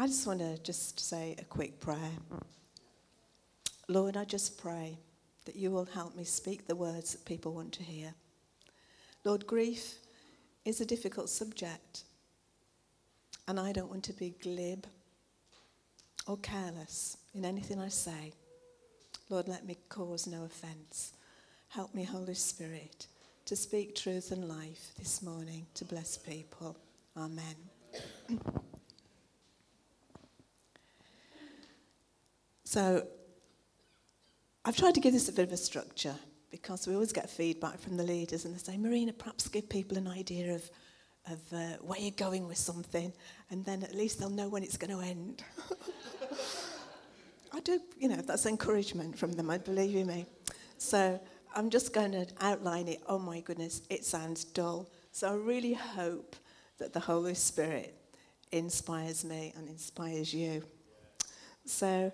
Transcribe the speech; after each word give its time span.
I 0.00 0.06
just 0.06 0.28
want 0.28 0.38
to 0.38 0.56
just 0.58 1.00
say 1.00 1.34
a 1.40 1.44
quick 1.44 1.80
prayer. 1.80 2.12
Lord, 3.88 4.16
I 4.16 4.24
just 4.24 4.56
pray 4.56 4.96
that 5.44 5.56
you 5.56 5.72
will 5.72 5.86
help 5.86 6.14
me 6.14 6.22
speak 6.22 6.68
the 6.68 6.76
words 6.76 7.10
that 7.10 7.24
people 7.24 7.52
want 7.52 7.72
to 7.72 7.82
hear. 7.82 8.14
Lord, 9.24 9.44
grief 9.44 9.96
is 10.64 10.80
a 10.80 10.86
difficult 10.86 11.28
subject, 11.28 12.04
and 13.48 13.58
I 13.58 13.72
don't 13.72 13.90
want 13.90 14.04
to 14.04 14.12
be 14.12 14.36
glib 14.40 14.86
or 16.28 16.36
careless 16.36 17.16
in 17.34 17.44
anything 17.44 17.80
I 17.80 17.88
say. 17.88 18.32
Lord, 19.30 19.48
let 19.48 19.66
me 19.66 19.78
cause 19.88 20.28
no 20.28 20.44
offence. 20.44 21.14
Help 21.70 21.92
me, 21.92 22.04
Holy 22.04 22.34
Spirit, 22.34 23.08
to 23.46 23.56
speak 23.56 23.96
truth 23.96 24.30
and 24.30 24.48
life 24.48 24.92
this 24.96 25.22
morning 25.22 25.66
to 25.74 25.84
bless 25.84 26.16
people. 26.16 26.76
Amen. 27.16 27.56
so, 32.68 33.06
I've 34.62 34.76
tried 34.76 34.94
to 34.96 35.00
give 35.00 35.14
this 35.14 35.30
a 35.30 35.32
bit 35.32 35.46
of 35.46 35.52
a 35.52 35.56
structure 35.56 36.14
because 36.50 36.86
we 36.86 36.92
always 36.92 37.14
get 37.14 37.30
feedback 37.30 37.80
from 37.80 37.96
the 37.96 38.02
leaders 38.02 38.44
and 38.44 38.54
they 38.54 38.58
say, 38.58 38.76
Marina, 38.76 39.14
perhaps 39.14 39.48
give 39.48 39.70
people 39.70 39.96
an 39.96 40.06
idea 40.06 40.54
of, 40.54 40.70
of 41.30 41.40
uh, 41.54 41.78
where 41.80 41.98
you're 41.98 42.10
going 42.10 42.46
with 42.46 42.58
something 42.58 43.10
and 43.50 43.64
then 43.64 43.82
at 43.82 43.94
least 43.94 44.18
they'll 44.18 44.28
know 44.28 44.50
when 44.50 44.62
it's 44.62 44.76
going 44.76 44.94
to 44.94 45.00
end. 45.00 45.42
I 47.54 47.60
do, 47.60 47.80
you 47.96 48.06
know, 48.06 48.16
that's 48.16 48.44
encouragement 48.44 49.18
from 49.18 49.32
them, 49.32 49.48
I 49.48 49.56
believe 49.56 49.92
you 49.92 50.04
me. 50.04 50.26
So 50.76 51.18
I'm 51.56 51.70
just 51.70 51.94
going 51.94 52.12
to 52.12 52.26
outline 52.42 52.88
it. 52.88 53.00
Oh 53.06 53.18
my 53.18 53.40
goodness, 53.40 53.80
it 53.88 54.04
sounds 54.04 54.44
dull. 54.44 54.90
So 55.10 55.30
I 55.30 55.36
really 55.36 55.72
hope 55.72 56.36
that 56.76 56.92
the 56.92 57.00
Holy 57.00 57.32
Spirit 57.32 57.94
inspires 58.52 59.24
me 59.24 59.54
and 59.56 59.70
inspires 59.70 60.34
you. 60.34 60.62
So 61.64 62.12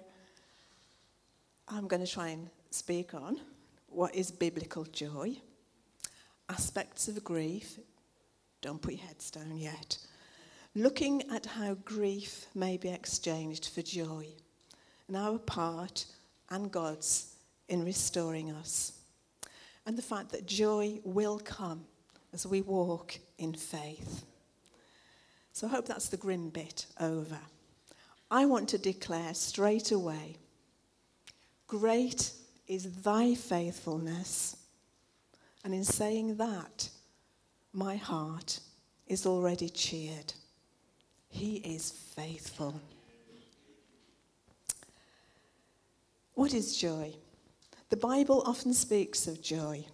I'm 1.67 1.89
going 1.89 2.05
to 2.05 2.11
try 2.11 2.29
and 2.29 2.51
speak 2.71 3.15
on 3.15 3.41
what 3.89 4.15
is 4.15 4.31
biblical 4.31 4.85
joy, 4.85 5.37
aspects 6.51 7.09
of 7.09 7.25
grief. 7.25 7.79
Don't 8.61 8.83
put 8.83 8.95
your 8.95 9.07
heads 9.07 9.31
down 9.31 9.57
yet. 9.57 9.97
Looking 10.75 11.23
at 11.31 11.47
how 11.47 11.75
grief 11.75 12.47
may 12.55 12.77
be 12.77 12.91
exchanged 12.91 13.69
for 13.69 13.81
joy, 13.81 14.27
and 15.09 15.17
our 15.17 15.39
part 15.39 16.05
and 16.51 16.71
God's 16.71 17.35
in 17.69 17.83
restoring 17.83 18.51
us, 18.53 18.93
and 19.87 19.97
the 19.97 20.03
fact 20.03 20.33
that 20.33 20.47
joy 20.47 21.01
will 21.03 21.39
come 21.39 21.87
as 22.35 22.47
we 22.47 22.61
walk 22.61 23.19
in 23.39 23.55
faith. 23.55 24.27
So 25.53 25.67
I 25.67 25.71
hope 25.71 25.87
that's 25.87 26.09
the 26.09 26.19
grim 26.19 26.51
bit 26.51 26.85
over. 27.01 27.39
I 28.31 28.45
want 28.45 28.69
to 28.71 28.79
declare 28.79 29.33
straight 29.33 29.93
away 29.93 30.37
Great 31.67 32.33
is 32.67 33.03
thy 33.03 33.35
faithfulness. 33.35 34.57
And 35.65 35.75
in 35.75 35.85
saying 35.85 36.37
that, 36.37 36.89
my 37.73 37.97
heart 37.97 38.61
is 39.07 39.27
already 39.27 39.69
cheered. 39.69 40.33
He 41.29 41.57
is 41.57 41.91
faithful. 41.91 42.81
What 46.35 46.53
is 46.53 46.77
joy? 46.77 47.15
The 47.91 47.97
Bible 47.97 48.43
often 48.47 48.75
speaks 48.75 49.27
of 49.27 49.43
joy. 49.43 49.85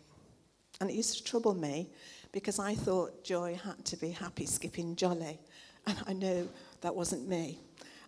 And 0.80 0.90
it 0.90 0.94
used 0.94 1.18
to 1.18 1.24
trouble 1.24 1.54
me 1.54 1.88
because 2.32 2.58
I 2.58 2.74
thought 2.74 3.24
joy 3.24 3.58
had 3.62 3.84
to 3.86 3.96
be 3.96 4.10
happy, 4.10 4.46
skipping, 4.46 4.96
jolly. 4.96 5.38
And 5.86 5.98
I 6.06 6.12
knew 6.12 6.48
that 6.80 6.94
wasn't 6.94 7.28
me. 7.28 7.58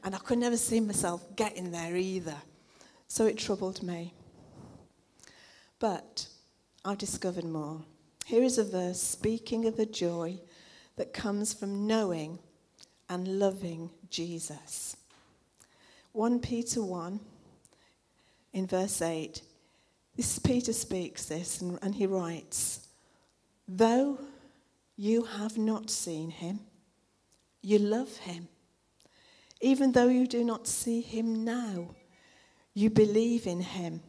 And 0.04 0.14
I 0.14 0.19
could 0.19 0.38
never 0.38 0.56
see 0.56 0.80
myself 0.80 1.24
getting 1.36 1.70
there 1.70 1.97
either. 1.97 2.36
So 3.12 3.27
it 3.27 3.36
troubled 3.36 3.82
me. 3.82 4.14
But 5.78 6.28
I've 6.82 6.97
discovered 6.97 7.44
more. 7.44 7.82
Here 8.25 8.42
is 8.42 8.56
a 8.56 8.64
verse 8.64 9.03
speaking 9.03 9.66
of 9.66 9.76
the 9.76 9.84
joy 9.84 10.38
that 10.97 11.12
comes 11.12 11.53
from 11.53 11.87
knowing 11.87 12.38
and 13.10 13.38
loving 13.38 13.91
Jesus. 14.09 14.97
1 16.12 16.41
Peter 16.41 16.82
1 16.82 17.20
in 18.54 18.66
verse 18.66 19.03
8. 19.03 19.42
This 20.16 20.38
Peter 20.38 20.72
speaks 20.72 21.26
this 21.26 21.60
and, 21.60 21.78
and 21.82 21.94
he 21.94 22.06
writes, 22.06 22.88
Though 23.69 24.20
you 24.97 25.25
have 25.25 25.58
not 25.58 25.91
seen 25.91 26.31
him, 26.31 26.60
you 27.60 27.78
love 27.78 28.16
him. 28.16 28.48
Even 29.60 29.92
though 29.92 30.08
you 30.08 30.26
do 30.26 30.42
not 30.42 30.66
see 30.66 31.03
him 31.03 31.44
now, 31.44 31.91
you 32.75 32.91
believe 32.91 33.47
in 33.47 33.60
him 33.60 34.00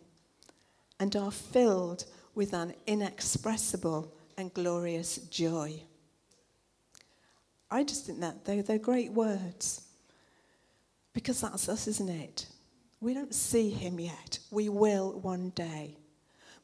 and 0.99 1.15
are 1.15 1.31
filled 1.31 2.05
with 2.35 2.53
an 2.53 2.73
inexpressible 2.87 4.13
and 4.37 4.53
glorious 4.53 5.17
joy. 5.17 5.81
I 7.69 7.83
just 7.83 8.05
think 8.05 8.19
that 8.21 8.45
they're, 8.45 8.63
they're 8.63 8.77
great 8.77 9.11
words 9.11 9.81
because 11.13 11.41
that's 11.41 11.69
us, 11.69 11.87
isn't 11.87 12.09
it? 12.09 12.47
We 13.01 13.13
don't 13.13 13.35
see 13.35 13.69
him 13.69 13.99
yet. 13.99 14.39
We 14.49 14.69
will 14.69 15.19
one 15.19 15.49
day. 15.49 15.97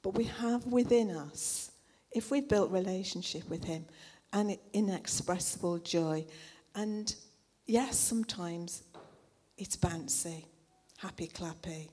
But 0.02 0.16
we 0.16 0.24
have 0.26 0.66
within 0.66 1.12
us, 1.12 1.72
if 2.12 2.32
we've 2.32 2.48
built 2.48 2.72
relationship 2.72 3.50
with 3.50 3.64
him, 3.66 3.86
an 4.32 4.56
inexpressible 4.74 5.80
joy. 5.80 6.26
And 6.76 7.14
yes, 7.66 7.98
sometimes 7.98 8.84
it's 9.58 9.76
bouncy 9.76 10.46
happy 11.02 11.28
clappy. 11.28 11.90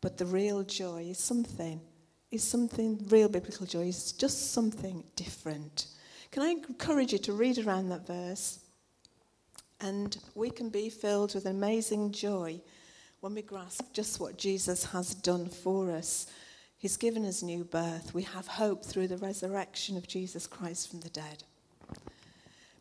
But 0.00 0.18
the 0.18 0.26
real 0.26 0.62
joy 0.64 1.06
is 1.10 1.18
something, 1.18 1.80
is 2.30 2.42
something, 2.42 3.04
real 3.08 3.28
biblical 3.28 3.66
joy 3.66 3.86
is 3.86 4.12
just 4.12 4.52
something 4.52 5.04
different. 5.14 5.86
Can 6.32 6.42
I 6.42 6.48
encourage 6.48 7.12
you 7.12 7.18
to 7.18 7.32
read 7.32 7.58
around 7.58 7.88
that 7.90 8.06
verse? 8.06 8.58
And 9.80 10.16
we 10.34 10.50
can 10.50 10.70
be 10.70 10.88
filled 10.88 11.34
with 11.34 11.46
amazing 11.46 12.12
joy 12.12 12.60
when 13.20 13.34
we 13.34 13.42
grasp 13.42 13.92
just 13.92 14.18
what 14.18 14.38
Jesus 14.38 14.84
has 14.86 15.14
done 15.14 15.48
for 15.48 15.90
us. 15.90 16.26
He's 16.78 16.96
given 16.96 17.24
us 17.24 17.42
new 17.44 17.62
birth. 17.62 18.12
We 18.12 18.22
have 18.24 18.48
hope 18.48 18.84
through 18.84 19.06
the 19.06 19.18
resurrection 19.18 19.96
of 19.96 20.08
Jesus 20.08 20.48
Christ 20.48 20.90
from 20.90 21.00
the 21.00 21.10
dead. 21.10 21.44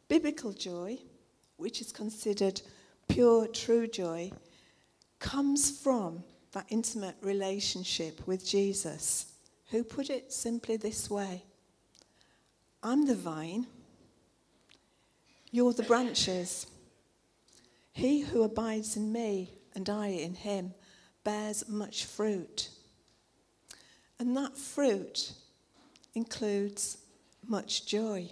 Biblical 0.08 0.54
joy, 0.54 0.98
which 1.58 1.82
is 1.82 1.92
considered 1.92 2.62
pure, 3.08 3.48
true 3.48 3.86
joy, 3.86 4.32
comes 5.22 5.72
from 5.72 6.24
that 6.52 6.66
intimate 6.68 7.16
relationship 7.22 8.28
with 8.28 8.46
Jesus, 8.46 9.28
who 9.70 9.86
put 9.86 10.10
it 10.10 10.34
simply 10.34 10.76
this 10.76 11.10
way 11.10 11.44
I'm 12.84 13.06
the 13.06 13.16
vine, 13.16 13.68
you're 15.52 15.74
the 15.74 15.84
branches. 15.84 16.68
He 17.94 18.22
who 18.22 18.44
abides 18.44 18.98
in 18.98 19.12
me 19.12 19.52
and 19.76 19.90
I 19.90 20.08
in 20.08 20.34
him 20.34 20.74
bears 21.24 21.68
much 21.68 22.06
fruit. 22.06 22.70
And 24.18 24.36
that 24.38 24.58
fruit 24.58 25.34
includes 26.16 26.98
much 27.46 27.86
joy. 27.86 28.30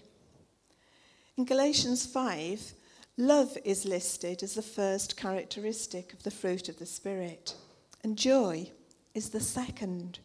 In 1.38 1.46
Galatians 1.46 2.06
5, 2.06 2.74
Love 3.20 3.58
is 3.66 3.84
listed 3.84 4.42
as 4.44 4.54
the 4.54 4.62
first 4.62 5.18
characteristic 5.18 6.14
of 6.14 6.24
the 6.24 6.32
fruit 6.32 6.70
of 6.70 6.80
the 6.80 6.86
Spirit, 6.86 7.54
and 8.02 8.18
joy 8.18 8.72
is 9.14 9.32
the 9.32 9.42
second. 9.42 10.20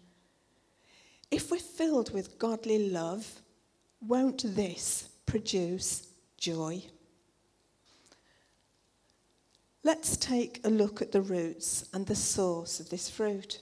If 1.29 1.51
we're 1.51 1.59
filled 1.59 2.15
with 2.15 2.39
godly 2.39 2.89
love, 2.89 3.43
won't 4.01 4.45
this 4.55 5.09
produce 5.27 6.07
joy? 6.39 6.85
Let's 9.83 10.17
take 10.17 10.61
a 10.63 10.71
look 10.71 11.03
at 11.03 11.11
the 11.11 11.21
roots 11.21 11.87
and 11.93 12.07
the 12.07 12.15
source 12.15 12.79
of 12.79 12.91
this 12.91 13.11
fruit. 13.11 13.59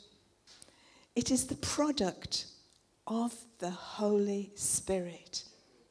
It 1.16 1.30
is 1.30 1.46
the 1.46 1.54
product 1.54 2.48
of 3.06 3.32
the 3.60 3.70
Holy 3.70 4.52
Spirit. 4.56 5.44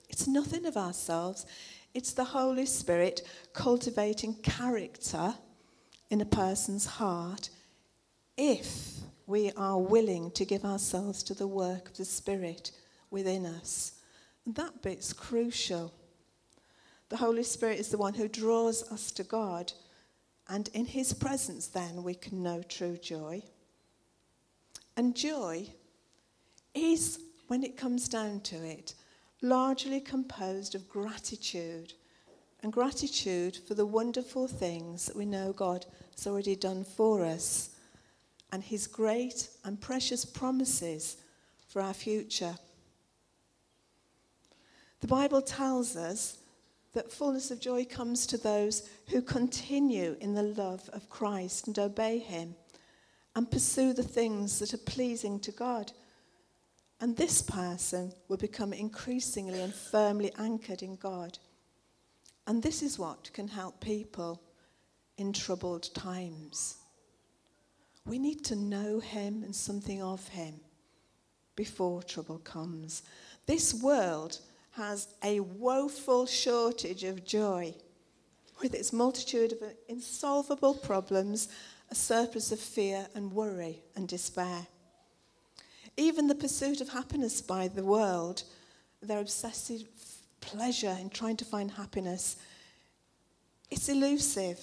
It's 0.09 0.27
nothing 0.27 0.67
of 0.67 0.77
ourselves. 0.77 1.47
It's 1.93 2.13
the 2.13 2.23
Holy 2.23 2.65
Spirit 2.65 3.21
cultivating 3.53 4.35
character 4.35 5.35
in 6.09 6.21
a 6.21 6.25
person's 6.25 6.85
heart 6.85 7.49
if 8.37 8.99
we 9.27 9.51
are 9.57 9.77
willing 9.77 10.31
to 10.31 10.45
give 10.45 10.63
ourselves 10.63 11.21
to 11.23 11.33
the 11.33 11.47
work 11.47 11.89
of 11.89 11.97
the 11.97 12.05
Spirit 12.05 12.71
within 13.09 13.45
us. 13.45 13.93
That 14.47 14.81
bit's 14.81 15.11
crucial. 15.11 15.93
The 17.09 17.17
Holy 17.17 17.43
Spirit 17.43 17.79
is 17.79 17.89
the 17.89 17.97
one 17.97 18.13
who 18.13 18.29
draws 18.29 18.89
us 18.89 19.11
to 19.11 19.23
God, 19.23 19.73
and 20.47 20.69
in 20.69 20.85
His 20.85 21.11
presence, 21.13 21.67
then, 21.67 22.03
we 22.03 22.13
can 22.13 22.41
know 22.41 22.63
true 22.63 22.97
joy. 22.97 23.43
And 24.95 25.15
joy 25.15 25.67
is, 26.73 27.19
when 27.47 27.63
it 27.63 27.75
comes 27.75 28.07
down 28.07 28.39
to 28.41 28.55
it, 28.55 28.95
largely 29.41 29.99
composed 29.99 30.75
of 30.75 30.87
gratitude 30.87 31.93
and 32.63 32.71
gratitude 32.71 33.57
for 33.67 33.73
the 33.73 33.85
wonderful 33.85 34.47
things 34.47 35.05
that 35.05 35.15
we 35.15 35.25
know 35.25 35.51
God 35.51 35.85
has 36.15 36.27
already 36.27 36.55
done 36.55 36.83
for 36.83 37.25
us 37.25 37.71
and 38.51 38.63
his 38.63 38.87
great 38.87 39.49
and 39.63 39.79
precious 39.79 40.25
promises 40.25 41.17
for 41.67 41.81
our 41.81 41.93
future. 41.93 42.55
The 44.99 45.07
Bible 45.07 45.41
tells 45.41 45.95
us 45.95 46.37
that 46.93 47.11
fullness 47.11 47.49
of 47.49 47.59
joy 47.59 47.85
comes 47.85 48.27
to 48.27 48.37
those 48.37 48.89
who 49.09 49.21
continue 49.21 50.17
in 50.19 50.33
the 50.33 50.43
love 50.43 50.89
of 50.93 51.09
Christ 51.09 51.67
and 51.67 51.79
obey 51.79 52.19
him 52.19 52.55
and 53.35 53.49
pursue 53.49 53.93
the 53.93 54.03
things 54.03 54.59
that 54.59 54.73
are 54.73 54.77
pleasing 54.77 55.39
to 55.39 55.51
God. 55.51 55.93
And 57.01 57.17
this 57.17 57.41
person 57.41 58.13
will 58.27 58.37
become 58.37 58.73
increasingly 58.73 59.59
and 59.59 59.73
firmly 59.73 60.31
anchored 60.37 60.83
in 60.83 60.95
God. 60.95 61.39
And 62.45 62.61
this 62.61 62.83
is 62.83 62.99
what 62.99 63.33
can 63.33 63.47
help 63.47 63.81
people 63.81 64.39
in 65.17 65.33
troubled 65.33 65.93
times. 65.95 66.77
We 68.05 68.19
need 68.19 68.45
to 68.45 68.55
know 68.55 68.99
Him 68.99 69.43
and 69.43 69.55
something 69.55 70.01
of 70.01 70.27
Him 70.27 70.59
before 71.55 72.03
trouble 72.03 72.37
comes. 72.39 73.01
This 73.47 73.73
world 73.73 74.39
has 74.71 75.07
a 75.23 75.39
woeful 75.39 76.27
shortage 76.27 77.03
of 77.03 77.25
joy, 77.25 77.73
with 78.61 78.75
its 78.75 78.93
multitude 78.93 79.53
of 79.53 79.63
insolvable 79.89 80.75
problems, 80.75 81.49
a 81.89 81.95
surplus 81.95 82.51
of 82.51 82.59
fear 82.59 83.07
and 83.15 83.33
worry 83.33 83.81
and 83.95 84.07
despair. 84.07 84.67
Even 86.01 86.25
the 86.25 86.33
pursuit 86.33 86.81
of 86.81 86.89
happiness 86.89 87.41
by 87.41 87.67
the 87.67 87.83
world, 87.83 88.41
their 89.03 89.19
obsessive 89.19 89.83
pleasure 90.39 90.97
in 90.99 91.11
trying 91.11 91.37
to 91.37 91.45
find 91.45 91.69
happiness, 91.69 92.37
it's 93.69 93.87
elusive. 93.87 94.57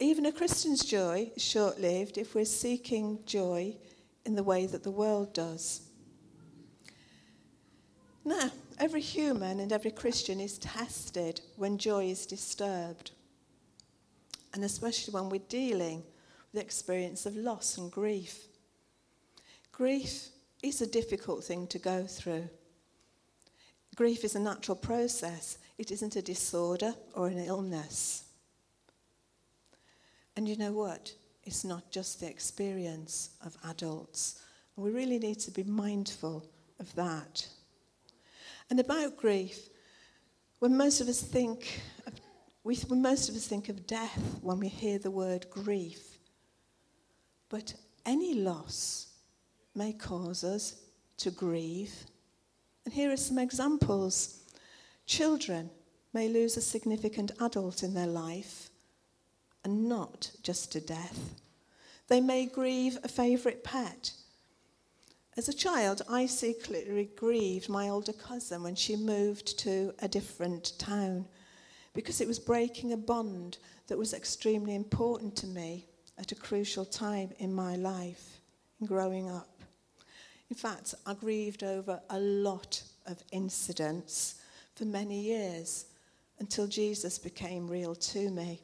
Even 0.00 0.24
a 0.24 0.32
Christian's 0.32 0.82
joy 0.82 1.30
is 1.36 1.44
short 1.44 1.78
lived 1.78 2.16
if 2.16 2.34
we're 2.34 2.46
seeking 2.46 3.18
joy 3.26 3.76
in 4.24 4.34
the 4.34 4.42
way 4.42 4.64
that 4.64 4.82
the 4.82 4.90
world 4.90 5.34
does. 5.34 5.82
Now, 8.24 8.50
every 8.78 9.02
human 9.02 9.60
and 9.60 9.74
every 9.74 9.90
Christian 9.90 10.40
is 10.40 10.56
tested 10.56 11.42
when 11.56 11.76
joy 11.76 12.06
is 12.06 12.24
disturbed, 12.24 13.10
and 14.54 14.64
especially 14.64 15.12
when 15.12 15.28
we're 15.28 15.42
dealing 15.50 15.98
with 15.98 16.54
the 16.54 16.60
experience 16.62 17.26
of 17.26 17.36
loss 17.36 17.76
and 17.76 17.92
grief. 17.92 18.47
Grief 19.78 20.30
is 20.60 20.80
a 20.80 20.88
difficult 20.88 21.44
thing 21.44 21.68
to 21.68 21.78
go 21.78 22.02
through. 22.02 22.48
Grief 23.94 24.24
is 24.24 24.34
a 24.34 24.40
natural 24.40 24.76
process, 24.76 25.58
it 25.78 25.92
isn't 25.92 26.16
a 26.16 26.22
disorder 26.22 26.94
or 27.14 27.28
an 27.28 27.38
illness. 27.38 28.24
And 30.36 30.48
you 30.48 30.56
know 30.56 30.72
what? 30.72 31.12
It's 31.44 31.64
not 31.64 31.92
just 31.92 32.18
the 32.18 32.28
experience 32.28 33.30
of 33.46 33.56
adults. 33.68 34.40
We 34.74 34.90
really 34.90 35.20
need 35.20 35.38
to 35.40 35.52
be 35.52 35.62
mindful 35.62 36.44
of 36.80 36.92
that. 36.96 37.46
And 38.70 38.80
about 38.80 39.16
grief, 39.16 39.68
when 40.58 40.76
most 40.76 41.00
of 41.00 41.06
us 41.06 41.20
think 41.20 41.80
of, 42.04 42.14
we, 42.64 42.74
when 42.88 43.00
most 43.00 43.28
of 43.28 43.36
us 43.36 43.46
think 43.46 43.68
of 43.68 43.86
death 43.86 44.40
when 44.42 44.58
we 44.58 44.66
hear 44.66 44.98
the 44.98 45.12
word 45.12 45.48
grief, 45.50 46.18
but 47.48 47.74
any 48.04 48.34
loss 48.34 49.07
may 49.78 49.92
cause 49.92 50.42
us 50.42 50.74
to 51.16 51.30
grieve. 51.30 51.94
And 52.84 52.92
here 52.92 53.12
are 53.12 53.16
some 53.16 53.38
examples. 53.38 54.40
Children 55.06 55.70
may 56.12 56.28
lose 56.28 56.56
a 56.56 56.60
significant 56.60 57.30
adult 57.40 57.84
in 57.84 57.94
their 57.94 58.08
life 58.08 58.70
and 59.64 59.88
not 59.88 60.32
just 60.42 60.72
to 60.72 60.80
death. 60.80 61.34
They 62.08 62.20
may 62.20 62.46
grieve 62.46 62.98
a 63.04 63.08
favourite 63.08 63.62
pet. 63.62 64.12
As 65.36 65.48
a 65.48 65.52
child, 65.52 66.02
I 66.08 66.26
secretly 66.26 67.10
grieved 67.14 67.68
my 67.68 67.88
older 67.88 68.12
cousin 68.12 68.64
when 68.64 68.74
she 68.74 68.96
moved 68.96 69.58
to 69.60 69.94
a 70.00 70.08
different 70.08 70.76
town 70.78 71.26
because 71.94 72.20
it 72.20 72.26
was 72.26 72.40
breaking 72.40 72.92
a 72.92 72.96
bond 72.96 73.58
that 73.86 73.98
was 73.98 74.12
extremely 74.12 74.74
important 74.74 75.36
to 75.36 75.46
me 75.46 75.86
at 76.18 76.32
a 76.32 76.34
crucial 76.34 76.84
time 76.84 77.30
in 77.38 77.54
my 77.54 77.76
life, 77.76 78.40
in 78.80 78.86
growing 78.86 79.30
up. 79.30 79.57
In 80.50 80.56
fact, 80.56 80.94
I 81.06 81.14
grieved 81.14 81.62
over 81.62 82.00
a 82.08 82.18
lot 82.18 82.82
of 83.06 83.22
incidents 83.32 84.36
for 84.74 84.84
many 84.84 85.20
years 85.20 85.86
until 86.38 86.66
Jesus 86.66 87.18
became 87.18 87.68
real 87.68 87.94
to 87.94 88.30
me. 88.30 88.60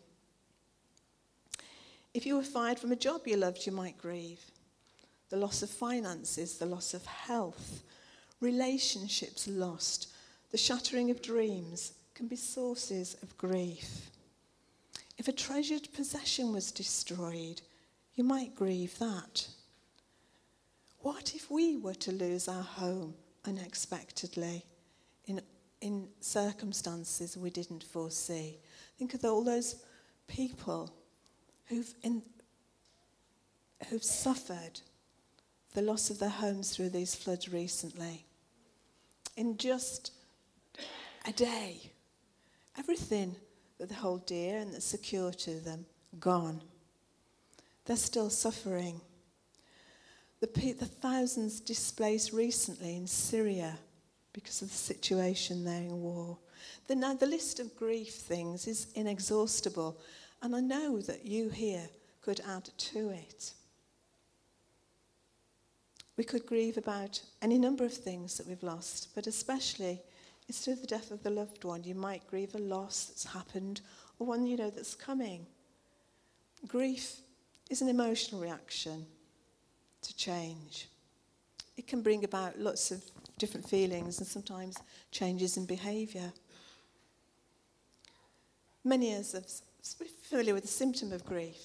If 2.14 2.24
you 2.24 2.36
were 2.36 2.42
fired 2.42 2.78
from 2.78 2.92
a 2.92 2.96
job 2.96 3.26
you 3.26 3.36
loved, 3.36 3.66
you 3.66 3.72
might 3.72 3.98
grieve. 3.98 4.40
The 5.30 5.36
loss 5.36 5.62
of 5.62 5.70
finances, 5.70 6.58
the 6.58 6.66
loss 6.66 6.94
of 6.94 7.04
health, 7.06 7.82
relationships 8.40 9.48
lost, 9.48 10.08
the 10.52 10.58
shattering 10.58 11.10
of 11.10 11.22
dreams 11.22 11.92
can 12.14 12.28
be 12.28 12.36
sources 12.36 13.16
of 13.22 13.36
grief. 13.36 14.10
If 15.18 15.26
a 15.26 15.32
treasured 15.32 15.88
possession 15.92 16.52
was 16.52 16.70
destroyed, 16.70 17.60
you 18.14 18.22
might 18.22 18.54
grieve 18.54 18.98
that. 19.00 19.48
What 21.04 21.34
if 21.34 21.50
we 21.50 21.76
were 21.76 21.96
to 21.96 22.12
lose 22.12 22.48
our 22.48 22.62
home 22.62 23.12
unexpectedly 23.44 24.64
in, 25.26 25.42
in 25.82 26.08
circumstances 26.20 27.36
we 27.36 27.50
didn't 27.50 27.84
foresee? 27.84 28.56
Think 28.98 29.12
of 29.12 29.22
all 29.22 29.44
those 29.44 29.76
people 30.28 30.94
who've, 31.66 31.92
in, 32.02 32.22
who've 33.90 34.02
suffered 34.02 34.80
the 35.74 35.82
loss 35.82 36.08
of 36.08 36.20
their 36.20 36.30
homes 36.30 36.74
through 36.74 36.88
these 36.88 37.14
floods 37.14 37.50
recently. 37.50 38.24
In 39.36 39.58
just 39.58 40.10
a 41.28 41.32
day, 41.32 41.90
everything 42.78 43.36
that 43.76 43.90
they 43.90 43.94
hold 43.94 44.24
dear 44.24 44.56
and 44.56 44.72
that's 44.72 44.86
secure 44.86 45.32
to 45.32 45.60
them, 45.60 45.84
gone. 46.18 46.62
They're 47.84 47.96
still 47.96 48.30
suffering. 48.30 49.02
The, 50.44 50.72
the 50.72 50.84
thousands 50.84 51.58
displaced 51.58 52.34
recently 52.34 52.96
in 52.96 53.06
Syria 53.06 53.78
because 54.34 54.60
of 54.60 54.68
the 54.68 54.76
situation 54.76 55.64
there 55.64 55.80
in 55.80 56.02
war. 56.02 56.36
The, 56.86 56.96
now, 56.96 57.14
the 57.14 57.24
list 57.24 57.60
of 57.60 57.74
grief 57.74 58.12
things 58.12 58.66
is 58.66 58.88
inexhaustible, 58.94 59.98
and 60.42 60.54
I 60.54 60.60
know 60.60 61.00
that 61.00 61.24
you 61.24 61.48
here 61.48 61.88
could 62.20 62.42
add 62.46 62.68
to 62.76 63.08
it. 63.08 63.54
We 66.18 66.24
could 66.24 66.44
grieve 66.44 66.76
about 66.76 67.22
any 67.40 67.56
number 67.56 67.86
of 67.86 67.94
things 67.94 68.36
that 68.36 68.46
we've 68.46 68.62
lost, 68.62 69.14
but 69.14 69.26
especially 69.26 70.02
instead 70.46 70.72
of 70.72 70.82
the 70.82 70.86
death 70.86 71.10
of 71.10 71.22
the 71.22 71.30
loved 71.30 71.64
one. 71.64 71.84
You 71.84 71.94
might 71.94 72.26
grieve 72.26 72.54
a 72.54 72.58
loss 72.58 73.06
that's 73.06 73.24
happened 73.24 73.80
or 74.18 74.26
one 74.26 74.46
you 74.46 74.58
know 74.58 74.68
that's 74.68 74.94
coming. 74.94 75.46
Grief 76.68 77.16
is 77.70 77.80
an 77.80 77.88
emotional 77.88 78.42
reaction 78.42 79.06
to 80.04 80.16
change. 80.16 80.88
It 81.76 81.86
can 81.86 82.02
bring 82.02 82.24
about 82.24 82.58
lots 82.58 82.90
of 82.90 83.02
different 83.38 83.68
feelings 83.68 84.18
and 84.18 84.26
sometimes 84.26 84.76
changes 85.10 85.56
in 85.56 85.66
behaviour. 85.66 86.32
Many 88.84 89.12
of 89.14 89.20
us 89.20 89.62
are 90.00 90.06
familiar 90.22 90.54
with 90.54 90.62
the 90.62 90.68
symptom 90.68 91.12
of 91.12 91.24
grief. 91.24 91.58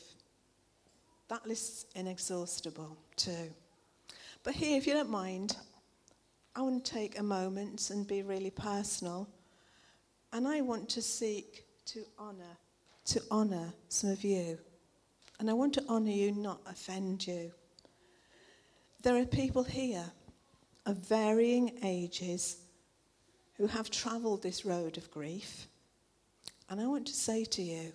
That 1.27 1.47
list's 1.47 1.85
inexhaustible 1.95 2.97
too. 3.15 3.53
But 4.43 4.55
here, 4.55 4.77
if 4.77 4.87
you 4.87 4.93
don't 4.93 5.09
mind, 5.09 5.55
I 6.55 6.61
want 6.61 6.83
to 6.83 6.91
take 6.91 7.19
a 7.19 7.23
moment 7.23 7.89
and 7.91 8.07
be 8.07 8.23
really 8.23 8.49
personal. 8.49 9.29
And 10.33 10.47
I 10.47 10.61
want 10.61 10.89
to 10.89 11.01
seek 11.01 11.65
to 11.87 12.03
honour, 12.17 12.57
to 13.05 13.21
honour 13.31 13.73
some 13.89 14.09
of 14.09 14.23
you. 14.23 14.57
And 15.39 15.49
I 15.49 15.53
want 15.53 15.73
to 15.75 15.85
honour 15.87 16.11
you, 16.11 16.31
not 16.31 16.61
offend 16.65 17.27
you. 17.27 17.51
There 19.01 19.15
are 19.15 19.25
people 19.25 19.63
here 19.63 20.11
of 20.85 20.97
varying 20.97 21.79
ages 21.83 22.57
who 23.55 23.67
have 23.67 23.89
travelled 23.89 24.43
this 24.43 24.65
road 24.65 24.97
of 24.97 25.11
grief. 25.11 25.67
And 26.69 26.81
I 26.81 26.87
want 26.87 27.07
to 27.07 27.13
say 27.13 27.45
to 27.45 27.61
you, 27.61 27.93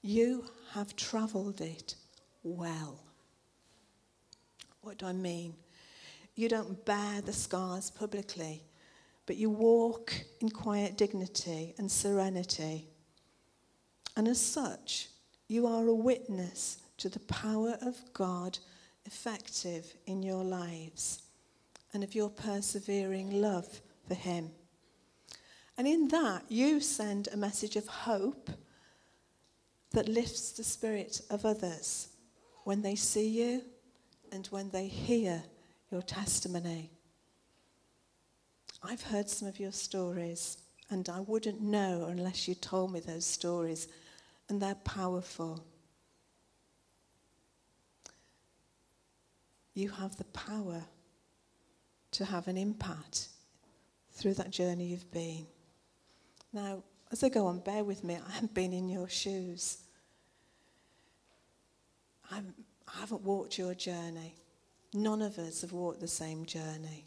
you 0.00 0.44
have 0.72 0.96
travelled 0.96 1.60
it 1.60 1.94
well. 2.42 2.98
What 4.80 4.98
do 4.98 5.06
I 5.06 5.12
mean? 5.12 5.54
You 6.34 6.48
don't 6.48 6.84
bear 6.86 7.20
the 7.20 7.32
scars 7.32 7.90
publicly, 7.90 8.62
but 9.26 9.36
you 9.36 9.50
walk 9.50 10.14
in 10.40 10.48
quiet 10.48 10.96
dignity 10.96 11.74
and 11.78 11.90
serenity. 11.90 12.86
And 14.16 14.26
as 14.28 14.40
such, 14.40 15.08
you 15.48 15.66
are 15.66 15.86
a 15.86 15.94
witness 15.94 16.78
to 16.98 17.08
the 17.08 17.20
power 17.20 17.76
of 17.82 17.96
God 18.12 18.58
effective 19.08 19.94
in 20.04 20.22
your 20.22 20.44
lives 20.44 21.22
and 21.94 22.04
of 22.04 22.14
your 22.14 22.28
persevering 22.28 23.40
love 23.40 23.80
for 24.06 24.14
Him. 24.14 24.50
And 25.78 25.88
in 25.88 26.08
that, 26.08 26.42
you 26.50 26.80
send 26.80 27.28
a 27.28 27.36
message 27.38 27.76
of 27.76 27.86
hope 27.86 28.50
that 29.92 30.10
lifts 30.10 30.52
the 30.52 30.62
spirit 30.62 31.22
of 31.30 31.46
others 31.46 32.08
when 32.64 32.82
they 32.82 32.96
see 32.96 33.28
you 33.28 33.62
and 34.30 34.46
when 34.48 34.68
they 34.68 34.86
hear 34.86 35.42
your 35.90 36.02
testimony. 36.02 36.90
I've 38.82 39.02
heard 39.02 39.30
some 39.30 39.48
of 39.48 39.58
your 39.58 39.72
stories, 39.72 40.58
and 40.90 41.08
I 41.08 41.20
wouldn't 41.20 41.62
know 41.62 42.08
unless 42.10 42.46
you 42.46 42.54
told 42.54 42.92
me 42.92 43.00
those 43.00 43.24
stories, 43.24 43.88
and 44.50 44.60
they're 44.60 44.74
powerful. 44.74 45.64
You 49.78 49.90
have 49.90 50.16
the 50.16 50.24
power 50.24 50.82
to 52.10 52.24
have 52.24 52.48
an 52.48 52.56
impact 52.56 53.28
through 54.10 54.34
that 54.34 54.50
journey 54.50 54.86
you've 54.86 55.12
been. 55.12 55.46
Now, 56.52 56.82
as 57.12 57.22
I 57.22 57.28
go 57.28 57.46
on, 57.46 57.60
bear 57.60 57.84
with 57.84 58.02
me, 58.02 58.16
I 58.16 58.32
haven't 58.32 58.54
been 58.54 58.72
in 58.72 58.88
your 58.88 59.08
shoes. 59.08 59.78
I'm, 62.28 62.52
I 62.92 62.98
haven't 62.98 63.22
walked 63.22 63.56
your 63.56 63.72
journey. 63.72 64.34
None 64.94 65.22
of 65.22 65.38
us 65.38 65.60
have 65.60 65.70
walked 65.70 66.00
the 66.00 66.08
same 66.08 66.44
journey. 66.44 67.06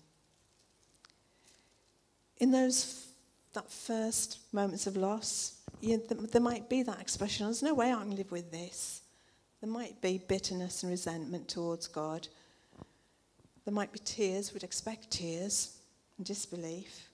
In 2.38 2.52
those 2.52 3.06
that 3.52 3.70
first 3.70 4.38
moments 4.54 4.88
of 4.88 4.96
loss, 4.96 5.58
you, 5.82 6.02
there 6.08 6.40
might 6.40 6.70
be 6.70 6.84
that 6.84 7.02
expression, 7.02 7.48
there's 7.48 7.62
no 7.62 7.74
way 7.74 7.92
I 7.92 7.98
can 7.98 8.16
live 8.16 8.32
with 8.32 8.50
this. 8.50 9.02
There 9.60 9.70
might 9.70 10.02
be 10.02 10.22
bitterness 10.26 10.84
and 10.84 10.90
resentment 10.90 11.50
towards 11.50 11.88
God. 11.88 12.30
There 13.66 13.74
might 13.74 13.92
be 13.92 14.00
tears, 14.00 14.54
we'd 14.54 14.64
expect 14.64 15.12
tears 15.12 15.78
and 16.18 16.26
disbelief. 16.26 17.08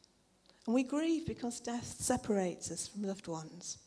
And 0.65 0.73
we 0.73 0.83
grieve 0.83 1.25
because 1.25 1.59
death 1.59 1.95
separates 1.99 2.71
us 2.71 2.87
from 2.87 3.03
loved 3.03 3.27
ones. 3.27 3.77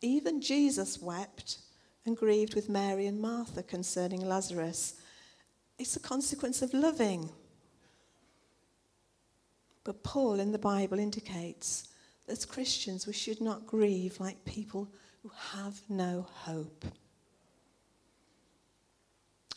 Even 0.00 0.40
Jesus 0.40 1.00
wept 1.00 1.58
and 2.04 2.16
grieved 2.16 2.54
with 2.54 2.68
Mary 2.68 3.06
and 3.06 3.20
Martha 3.20 3.62
concerning 3.62 4.26
Lazarus. 4.26 4.94
It's 5.78 5.96
a 5.96 6.00
consequence 6.00 6.62
of 6.62 6.74
loving. 6.74 7.30
But 9.84 10.02
Paul 10.02 10.40
in 10.40 10.52
the 10.52 10.58
Bible 10.58 10.98
indicates 10.98 11.88
that 12.26 12.32
as 12.32 12.44
Christians 12.44 13.06
we 13.06 13.12
should 13.12 13.40
not 13.40 13.66
grieve 13.66 14.20
like 14.20 14.44
people 14.44 14.88
who 15.22 15.30
have 15.52 15.80
no 15.88 16.26
hope. 16.32 16.84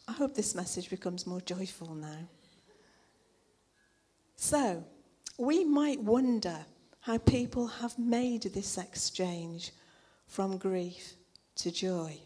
I 0.08 0.12
hope 0.12 0.36
this 0.36 0.56
message 0.56 0.90
becomes 0.90 1.26
more 1.26 1.42
joyful 1.42 1.96
now. 1.96 2.28
So, 4.36 4.84
we 5.38 5.64
might 5.64 6.00
wonder 6.00 6.66
how 7.02 7.18
people 7.18 7.68
have 7.68 7.98
made 7.98 8.44
this 8.44 8.78
exchange 8.78 9.72
from 10.28 10.58
grief 10.58 11.14
to 11.56 11.72
joy. 11.72 12.18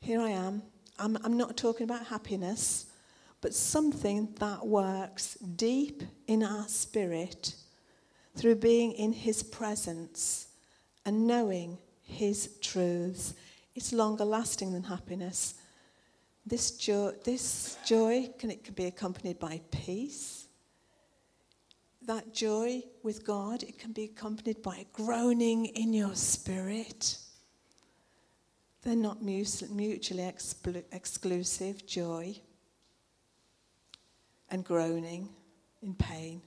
Here 0.00 0.20
I 0.20 0.30
am. 0.30 0.62
I'm, 0.98 1.18
I'm 1.24 1.36
not 1.36 1.56
talking 1.56 1.84
about 1.84 2.06
happiness, 2.06 2.86
but 3.40 3.54
something 3.54 4.28
that 4.38 4.66
works 4.66 5.34
deep 5.34 6.02
in 6.26 6.42
our 6.42 6.66
spirit 6.68 7.54
through 8.36 8.56
being 8.56 8.92
in 8.92 9.12
His 9.12 9.42
presence 9.42 10.48
and 11.04 11.26
knowing 11.26 11.78
His 12.02 12.50
truths. 12.60 13.34
It's 13.76 13.92
longer 13.92 14.24
lasting 14.24 14.72
than 14.72 14.84
happiness. 14.84 15.54
This 16.46 16.70
joy, 16.70 17.12
this 17.24 17.76
joy 17.84 18.30
can, 18.38 18.50
it 18.50 18.64
can 18.64 18.72
be 18.72 18.86
accompanied 18.86 19.38
by 19.38 19.60
peace. 19.70 20.46
That 22.06 22.32
joy 22.32 22.84
with 23.02 23.26
God, 23.26 23.62
it 23.62 23.78
can 23.78 23.92
be 23.92 24.04
accompanied 24.04 24.62
by 24.62 24.86
groaning 24.94 25.66
in 25.66 25.92
your 25.92 26.14
spirit. 26.14 27.18
They're 28.80 28.96
not 28.96 29.22
mutually 29.22 30.32
exclusive 30.92 31.86
joy 31.86 32.40
and 34.50 34.64
groaning 34.64 35.28
in 35.82 35.94
pain. 35.94 36.40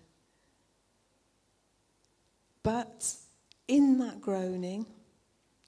But 2.64 3.14
in 3.68 4.00
that 4.00 4.20
groaning, 4.20 4.88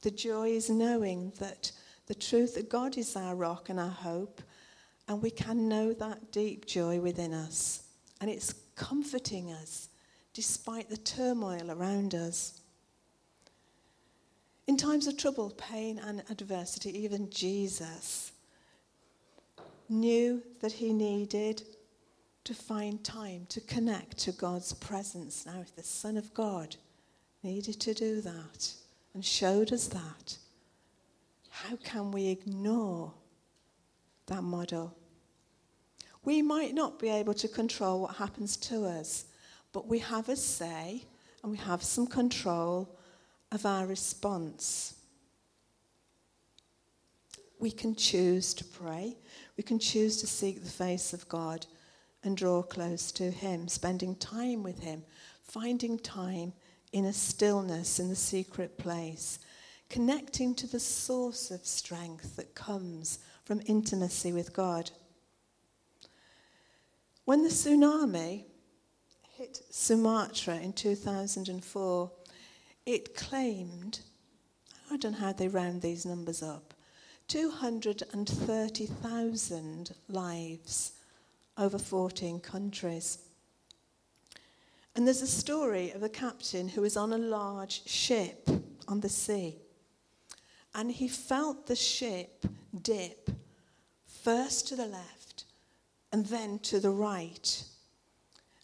the 0.01 0.12
joy 0.12 0.50
is 0.50 0.70
knowing 0.70 1.31
that 1.39 1.72
the 2.08 2.15
truth 2.15 2.55
that 2.55 2.70
God 2.70 2.98
is 2.98 3.15
our 3.15 3.36
rock 3.36 3.70
and 3.70 3.79
our 3.79 3.89
hope, 3.89 4.41
and 5.08 5.22
we 5.22 5.29
can 5.29 5.70
know 5.70 5.93
that 5.93 6.31
deep 6.31 6.65
joy 6.65 7.00
within 7.00 7.34
us. 7.34 7.84
And 8.20 8.29
it's 8.29 8.53
comforting 8.75 9.51
us 9.51 9.89
despite 10.34 10.89
the 10.89 10.98
turmoil 10.98 11.72
around 11.72 12.15
us. 12.15 12.62
In 14.67 14.77
times 14.77 15.08
of 15.08 15.17
trouble, 15.17 15.51
pain, 15.51 16.00
and 16.00 16.24
adversity, 16.29 16.98
even 16.98 17.29
Jesus 17.29 18.31
knew 19.89 20.41
that 20.62 20.72
he 20.72 20.93
needed 20.93 21.63
to 22.43 22.53
find 22.53 23.03
time 23.03 23.46
to 23.50 23.62
connect 23.62 24.17
to 24.20 24.31
God's 24.31 24.74
presence. 24.74 25.46
Now, 25.46 25.60
if 25.62 25.75
the 25.75 25.84
Son 25.84 26.17
of 26.17 26.34
God 26.34 26.75
needed 27.43 27.79
to 27.81 27.93
do 27.93 28.22
that 28.22 28.74
and 29.13 29.24
showed 29.24 29.74
us 29.74 29.88
that, 29.88 30.38
how 31.50 31.75
can 31.75 32.12
we 32.12 32.27
ignore 32.27 33.13
that 34.27 34.44
model? 34.44 34.96
We 36.24 36.41
might 36.41 36.74
not 36.74 37.00
be 37.00 37.10
able 37.10 37.34
to 37.36 37.48
control 37.48 38.01
what 38.01 38.15
happens 38.15 38.56
to 38.58 38.86
us, 38.86 39.25
but 39.74 39.88
we 39.88 40.00
have 40.00 40.30
a 40.30 40.36
say 40.36 41.06
and 41.41 41.51
we 41.51 41.58
have 41.58 41.84
some 41.84 42.08
control 42.08 42.96
of 43.51 43.65
our 43.65 43.86
response. 43.86 44.96
We 47.60 47.72
can 47.72 47.96
choose 47.96 48.53
to 48.56 48.63
pray, 48.63 49.18
we 49.58 49.63
can 49.63 49.77
choose 49.77 50.18
to 50.22 50.27
seek 50.27 50.63
the 50.63 50.70
face 50.70 51.13
of 51.13 51.27
God 51.27 51.65
and 52.24 52.38
draw 52.38 52.62
close 52.62 53.12
to 53.13 53.30
Him, 53.30 53.68
spending 53.68 54.15
time 54.15 54.63
with 54.63 54.80
Him, 54.80 55.03
finding 55.44 56.00
time 56.00 56.53
in 56.92 57.06
a 57.06 57.14
stillness 57.14 58.00
in 58.00 58.10
the 58.10 58.16
secret 58.16 58.78
place 58.78 59.40
connecting 59.92 60.56
to 60.56 60.66
the 60.68 60.80
source 60.80 61.52
of 61.52 61.66
strength 61.66 62.38
that 62.38 62.56
comes 62.56 63.20
from 63.44 63.62
intimacy 63.66 64.32
with 64.32 64.54
God. 64.54 64.90
When 67.26 67.44
the 67.44 67.50
tsunami 67.50 68.46
hit 69.38 69.62
Sumatra 69.70 70.56
in 70.56 70.72
2004, 70.72 72.10
it 72.86 73.16
claimed, 73.16 74.00
I 74.90 74.96
don't 74.96 75.12
know 75.12 75.18
how 75.18 75.34
they 75.34 75.50
round 75.50 75.82
these 75.82 76.06
numbers 76.06 76.42
up, 76.42 76.74
230,000 77.28 79.92
lives 80.08 80.94
over 81.58 81.78
14 81.78 82.40
countries. 82.40 83.18
And 84.96 85.08
there's 85.08 85.22
a 85.22 85.28
story 85.28 85.92
of 85.92 86.04
a 86.04 86.10
captain 86.10 86.70
who 86.70 86.82
was 86.82 86.98
on 86.98 87.14
a 87.14 87.18
large 87.18 87.88
ship 87.88 88.50
on 88.88 89.00
the 89.00 89.10
sea 89.10 89.62
and 90.74 90.92
he 90.92 91.08
felt 91.08 91.68
the 91.68 91.76
ship 91.76 92.46
dip 92.82 93.30
first 94.06 94.68
to 94.68 94.76
the 94.76 94.86
left 94.86 95.46
and 96.12 96.26
then 96.28 96.60
to 96.60 96.80
the 96.80 96.90
right. 96.90 97.64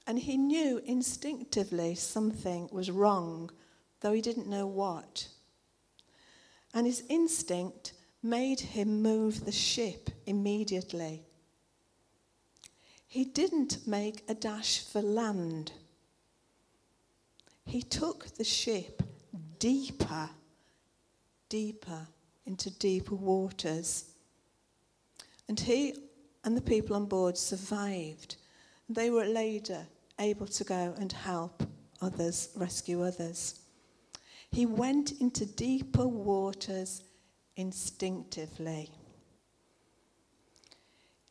And 0.05 0.19
he 0.19 0.37
knew 0.37 0.81
instinctively 0.85 1.95
something 1.95 2.69
was 2.71 2.89
wrong, 2.89 3.49
though 3.99 4.13
he 4.13 4.21
didn't 4.21 4.47
know 4.47 4.65
what. 4.65 5.27
And 6.73 6.85
his 6.85 7.03
instinct 7.09 7.93
made 8.23 8.59
him 8.59 9.01
move 9.01 9.45
the 9.45 9.51
ship 9.51 10.09
immediately. 10.25 11.23
He 13.05 13.25
didn't 13.25 13.85
make 13.87 14.23
a 14.29 14.33
dash 14.33 14.79
for 14.79 15.01
land. 15.01 15.71
He 17.67 17.81
took 17.81 18.35
the 18.35 18.43
ship 18.43 19.03
deeper 19.59 20.29
deeper 21.49 22.07
into 22.45 22.69
deeper 22.69 23.15
waters. 23.15 24.05
And 25.47 25.59
he 25.59 25.95
and 26.43 26.55
the 26.55 26.61
people 26.61 26.95
on 26.95 27.05
board 27.05 27.37
survived. 27.37 28.37
They 28.89 29.09
were 29.09 29.25
later 29.25 29.85
able 30.19 30.47
to 30.47 30.63
go 30.63 30.93
and 30.97 31.11
help 31.11 31.63
others, 32.01 32.49
rescue 32.55 33.03
others. 33.03 33.59
He 34.51 34.65
went 34.65 35.11
into 35.19 35.45
deeper 35.45 36.07
waters 36.07 37.03
instinctively. 37.55 38.89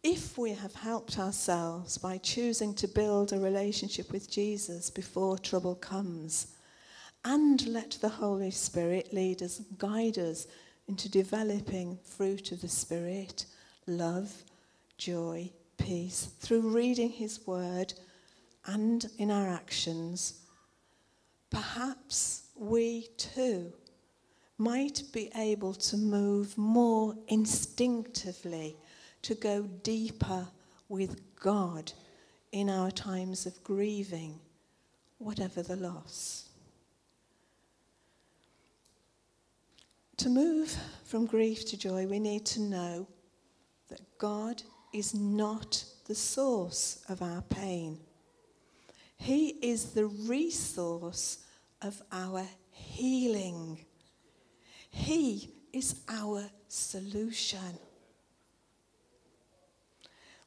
If 0.09 0.39
we 0.39 0.53
have 0.53 0.77
helped 0.77 1.19
ourselves 1.19 1.99
by 1.99 2.19
choosing 2.19 2.75
to 2.75 2.87
build 2.87 3.33
a 3.33 3.41
relationship 3.41 4.13
with 4.13 4.31
Jesus 4.31 4.89
before 4.89 5.37
trouble 5.37 5.75
comes, 5.75 6.55
and 7.25 7.67
let 7.67 7.99
the 8.01 8.09
Holy 8.09 8.53
Spirit 8.53 9.13
lead 9.13 9.43
us, 9.43 9.63
guide 9.79 10.17
us 10.17 10.47
into 10.87 11.11
developing 11.11 11.99
fruit 12.05 12.53
of 12.53 12.61
the 12.61 12.69
Spirit 12.69 13.47
love, 13.89 14.33
joy, 14.97 15.51
peace 15.77 16.29
through 16.39 16.73
reading 16.73 17.11
His 17.11 17.45
Word 17.45 17.93
and 18.65 19.07
in 19.19 19.33
our 19.33 19.49
actions, 19.49 20.35
perhaps 21.51 22.45
we 22.55 23.09
too 23.17 23.73
might 24.57 25.03
be 25.13 25.33
able 25.35 25.75
to 25.75 25.97
move 25.97 26.57
more 26.57 27.17
instinctively 27.27 28.77
to 29.27 29.35
go 29.35 29.63
deeper 29.83 30.47
with 30.89 31.21
God 31.35 31.93
in 32.53 32.71
our 32.71 32.93
times 32.93 33.45
of 33.45 33.61
grieving, 33.65 34.39
whatever 35.19 35.65
the 35.65 35.75
loss. 35.75 36.49
To 40.19 40.29
move 40.29 40.79
from 41.05 41.27
grief 41.27 41.67
to 41.67 41.77
joy, 41.77 42.07
we 42.07 42.21
need 42.21 42.47
to 42.47 42.61
know 42.61 43.09
that 43.89 44.01
God 44.19 44.63
is 44.95 45.13
not 45.13 45.85
the 46.07 46.15
source 46.15 47.03
of 47.09 47.21
our 47.21 47.43
pain. 47.43 47.99
He 49.17 49.49
is 49.61 49.87
the 49.87 50.07
resource 50.07 51.39
of 51.83 52.01
our 52.13 52.47
healing. 52.71 53.85
He 54.89 55.53
is 55.73 55.97
our 56.09 56.45
solution. 56.69 57.81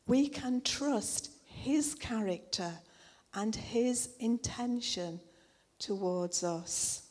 We 0.09 0.27
can 0.27 0.61
trust 0.61 1.29
His 1.45 1.93
character 1.93 2.71
and 3.35 3.55
His 3.55 4.09
intention 4.19 5.19
towards 5.77 6.43
us. 6.43 7.03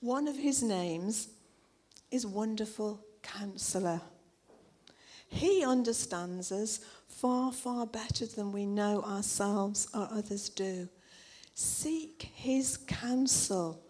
One 0.00 0.26
of 0.28 0.34
His 0.34 0.62
names 0.62 1.28
is 2.10 2.26
Wonderful 2.26 3.04
Counselor. 3.22 4.00
He 5.28 5.62
understands 5.62 6.50
us 6.50 6.80
far, 7.06 7.52
far 7.52 7.84
better 7.84 8.24
than 8.24 8.50
we 8.50 8.64
know 8.64 9.02
ourselves 9.02 9.86
or 9.92 10.08
others 10.10 10.48
do. 10.48 10.88
Seek 11.52 12.30
his 12.34 12.78
counsel. 12.78 13.82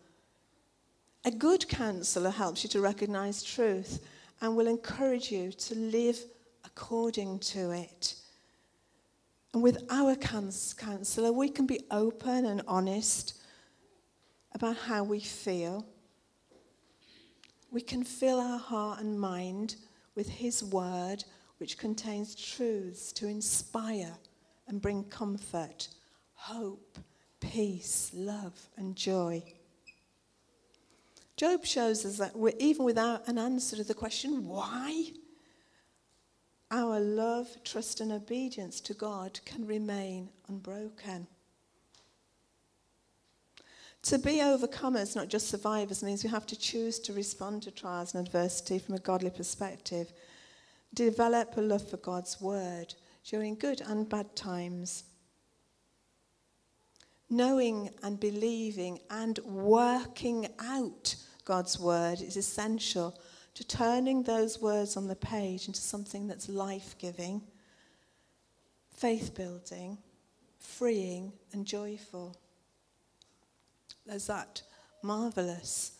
A 1.24 1.30
good 1.30 1.68
counselor 1.68 2.30
helps 2.30 2.64
you 2.64 2.70
to 2.70 2.80
recognize 2.80 3.44
truth 3.44 4.04
and 4.40 4.56
will 4.56 4.66
encourage 4.66 5.30
you 5.30 5.52
to 5.52 5.74
live 5.76 6.18
according 6.76 7.38
to 7.38 7.70
it. 7.70 8.16
And 9.52 9.62
with 9.62 9.84
our 9.90 10.16
counselor, 10.16 11.32
we 11.32 11.48
can 11.48 11.66
be 11.66 11.80
open 11.90 12.46
and 12.46 12.62
honest 12.66 13.40
about 14.52 14.76
how 14.76 15.04
we 15.04 15.20
feel. 15.20 15.86
We 17.70 17.80
can 17.80 18.02
fill 18.02 18.40
our 18.40 18.58
heart 18.58 19.00
and 19.00 19.18
mind 19.18 19.76
with 20.16 20.28
His 20.28 20.64
Word, 20.64 21.24
which 21.58 21.78
contains 21.78 22.34
truths 22.34 23.12
to 23.12 23.28
inspire 23.28 24.14
and 24.66 24.82
bring 24.82 25.04
comfort, 25.04 25.88
hope, 26.32 26.98
peace, 27.38 28.10
love, 28.14 28.68
and 28.76 28.96
joy. 28.96 29.44
Job 31.36 31.64
shows 31.64 32.04
us 32.04 32.18
that 32.18 32.32
even 32.58 32.84
without 32.84 33.28
an 33.28 33.38
answer 33.38 33.76
to 33.76 33.84
the 33.84 33.94
question, 33.94 34.48
why? 34.48 35.12
Our 36.74 36.98
love, 36.98 37.46
trust, 37.62 38.00
and 38.00 38.10
obedience 38.10 38.80
to 38.80 38.94
God 38.94 39.38
can 39.44 39.64
remain 39.64 40.30
unbroken. 40.48 41.28
To 44.02 44.18
be 44.18 44.38
overcomers, 44.38 45.14
not 45.14 45.28
just 45.28 45.46
survivors, 45.46 46.02
means 46.02 46.24
we 46.24 46.30
have 46.30 46.48
to 46.48 46.58
choose 46.58 46.98
to 46.98 47.12
respond 47.12 47.62
to 47.62 47.70
trials 47.70 48.12
and 48.12 48.26
adversity 48.26 48.80
from 48.80 48.96
a 48.96 48.98
godly 48.98 49.30
perspective. 49.30 50.12
Develop 50.92 51.56
a 51.56 51.60
love 51.60 51.88
for 51.88 51.96
God's 51.98 52.40
word 52.40 52.92
during 53.24 53.54
good 53.54 53.80
and 53.80 54.08
bad 54.08 54.34
times. 54.34 55.04
Knowing 57.30 57.90
and 58.02 58.18
believing 58.18 58.98
and 59.10 59.38
working 59.44 60.48
out 60.58 61.14
God's 61.44 61.78
word 61.78 62.20
is 62.20 62.36
essential 62.36 63.16
to 63.54 63.64
turning 63.64 64.22
those 64.22 64.60
words 64.60 64.96
on 64.96 65.06
the 65.06 65.16
page 65.16 65.68
into 65.68 65.80
something 65.80 66.26
that's 66.26 66.48
life 66.48 66.96
giving, 66.98 67.40
faith 68.92 69.34
building, 69.34 69.98
freeing, 70.58 71.32
and 71.52 71.64
joyful. 71.64 72.36
There's 74.06 74.26
that 74.26 74.62
marvelous 75.02 75.92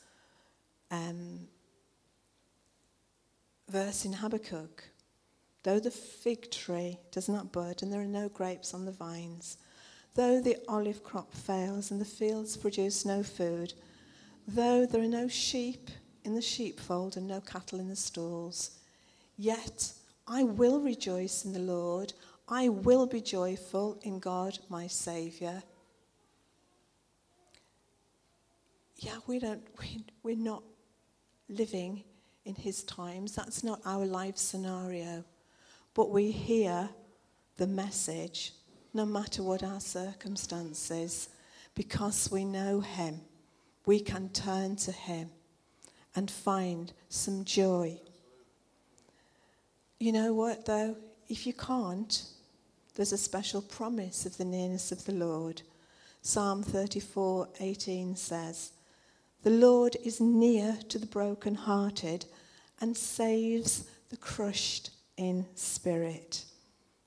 um, 0.91 1.47
verse 3.69 4.05
in 4.05 4.15
Habakkuk. 4.15 4.85
Though 5.63 5.79
the 5.79 5.91
fig 5.91 6.51
tree 6.51 6.99
does 7.11 7.29
not 7.29 7.53
bud 7.53 7.83
and 7.83 7.93
there 7.93 8.03
are 8.03 8.07
no 8.07 8.29
grapes 8.29 8.75
on 8.75 8.85
the 8.85 8.93
vines, 8.93 9.57
though 10.15 10.41
the 10.41 10.59
olive 10.69 11.03
crop 11.03 11.33
fails 11.33 11.91
and 11.91 12.01
the 12.01 12.05
fields 12.05 12.57
produce 12.57 13.05
no 13.05 13.23
food, 13.23 13.73
though 14.47 14.85
there 14.85 15.01
are 15.01 15.07
no 15.07 15.29
sheep 15.29 15.89
in 16.25 16.35
the 16.35 16.43
sheepfold 16.43 17.17
and 17.17 17.29
no 17.29 17.41
cattle 17.41 17.79
in 17.79 17.89
the 17.89 17.97
stalls, 17.97 18.79
yet 19.37 19.93
I 20.27 20.43
will 20.43 20.81
rejoice 20.81 21.45
in 21.45 21.53
the 21.53 21.59
Lord. 21.59 22.13
I 22.49 22.69
will 22.69 23.07
be 23.07 23.21
joyful 23.21 23.99
in 24.03 24.19
God 24.19 24.59
my 24.69 24.87
Saviour. 24.87 25.63
yeah, 29.05 29.17
we 29.27 29.39
don't, 29.39 29.63
we, 29.81 30.05
we're 30.23 30.37
not 30.37 30.63
living 31.49 32.03
in 32.45 32.55
his 32.55 32.83
times. 32.85 33.35
That's 33.35 33.63
not 33.63 33.81
our 33.85 34.05
life 34.05 34.37
scenario. 34.37 35.25
But 35.95 36.11
we 36.11 36.31
hear 36.31 36.89
the 37.57 37.67
message 37.67 38.53
no 38.93 39.05
matter 39.05 39.43
what 39.43 39.63
our 39.63 39.81
circumstances, 39.81 41.29
because 41.75 42.31
we 42.31 42.45
know 42.45 42.81
him. 42.81 43.21
We 43.87 44.01
can 44.01 44.29
turn 44.29 44.77
to 44.77 44.93
him 44.93 45.31
and 46.15 46.31
find 46.31 46.93
some 47.09 47.45
joy. 47.45 47.99
You 49.99 50.13
know 50.13 50.33
what, 50.35 50.67
though? 50.67 50.97
If 51.29 51.47
you 51.47 51.53
can't, 51.53 52.25
there's 52.95 53.13
a 53.13 53.19
special 53.19 53.63
promise 53.63 54.27
of 54.27 54.37
the 54.37 54.45
nearness 54.45 54.93
of 54.93 55.05
the 55.05 55.15
Lord. 55.15 55.63
Psalm 56.23 56.63
34 56.63 57.49
18 57.61 58.17
says, 58.17 58.73
the 59.45 59.51
Lord 59.51 59.99
is 60.03 60.23
near 60.23 60.79
to 60.89 60.99
the 60.99 61.05
brokenhearted 61.05 62.25
and 62.81 62.97
saves 62.97 63.85
the 64.09 64.17
crushed 64.17 64.89
in 65.19 65.45
spirit. 65.55 66.47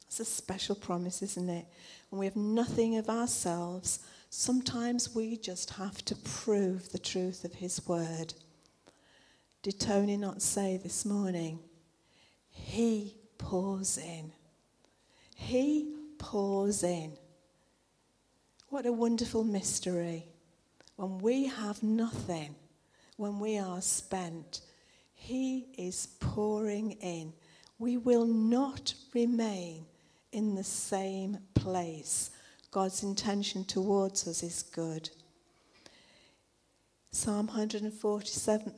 It's 0.06 0.20
a 0.20 0.26
special 0.26 0.76
promise, 0.76 1.24
isn't 1.24 1.50
it? 1.50 1.66
When 2.12 2.20
we 2.20 2.28
have 2.28 2.36
nothing 2.36 2.96
of 2.98 3.10
ourselves, 3.10 4.02
sometimes 4.30 5.16
we 5.16 5.38
just 5.38 5.72
have 5.72 6.06
to 6.06 6.16
prove 6.16 6.92
the 6.92 7.00
truth 7.00 7.44
of 7.44 7.56
His 7.56 7.88
word. 7.88 8.36
Did 9.68 9.82
Tony 9.82 10.16
not 10.16 10.42
say 10.42 10.78
this 10.82 11.04
morning? 11.04 11.60
He 12.50 13.18
pours 13.38 13.98
in. 13.98 14.32
He 15.36 15.94
pours 16.18 16.84
in. 16.84 17.18
What 18.70 18.86
a 18.86 18.94
wonderful 18.94 19.44
mystery 19.44 20.24
when 20.96 21.18
we 21.18 21.48
have 21.48 21.84
nothing, 21.84 22.56
when 23.18 23.40
we 23.42 23.58
are 23.58 23.82
spent, 23.82 24.62
He 25.14 25.68
is 25.78 26.08
pouring 26.22 26.92
in. 27.02 27.34
We 27.78 27.98
will 27.98 28.26
not 28.26 28.94
remain 29.14 29.86
in 30.32 30.56
the 30.56 30.64
same 30.64 31.40
place. 31.56 32.32
God's 32.72 33.04
intention 33.04 33.66
towards 33.66 34.30
us 34.30 34.44
is 34.44 34.64
good. 34.64 35.10
Psalm 37.12 37.48
147, 37.48 38.74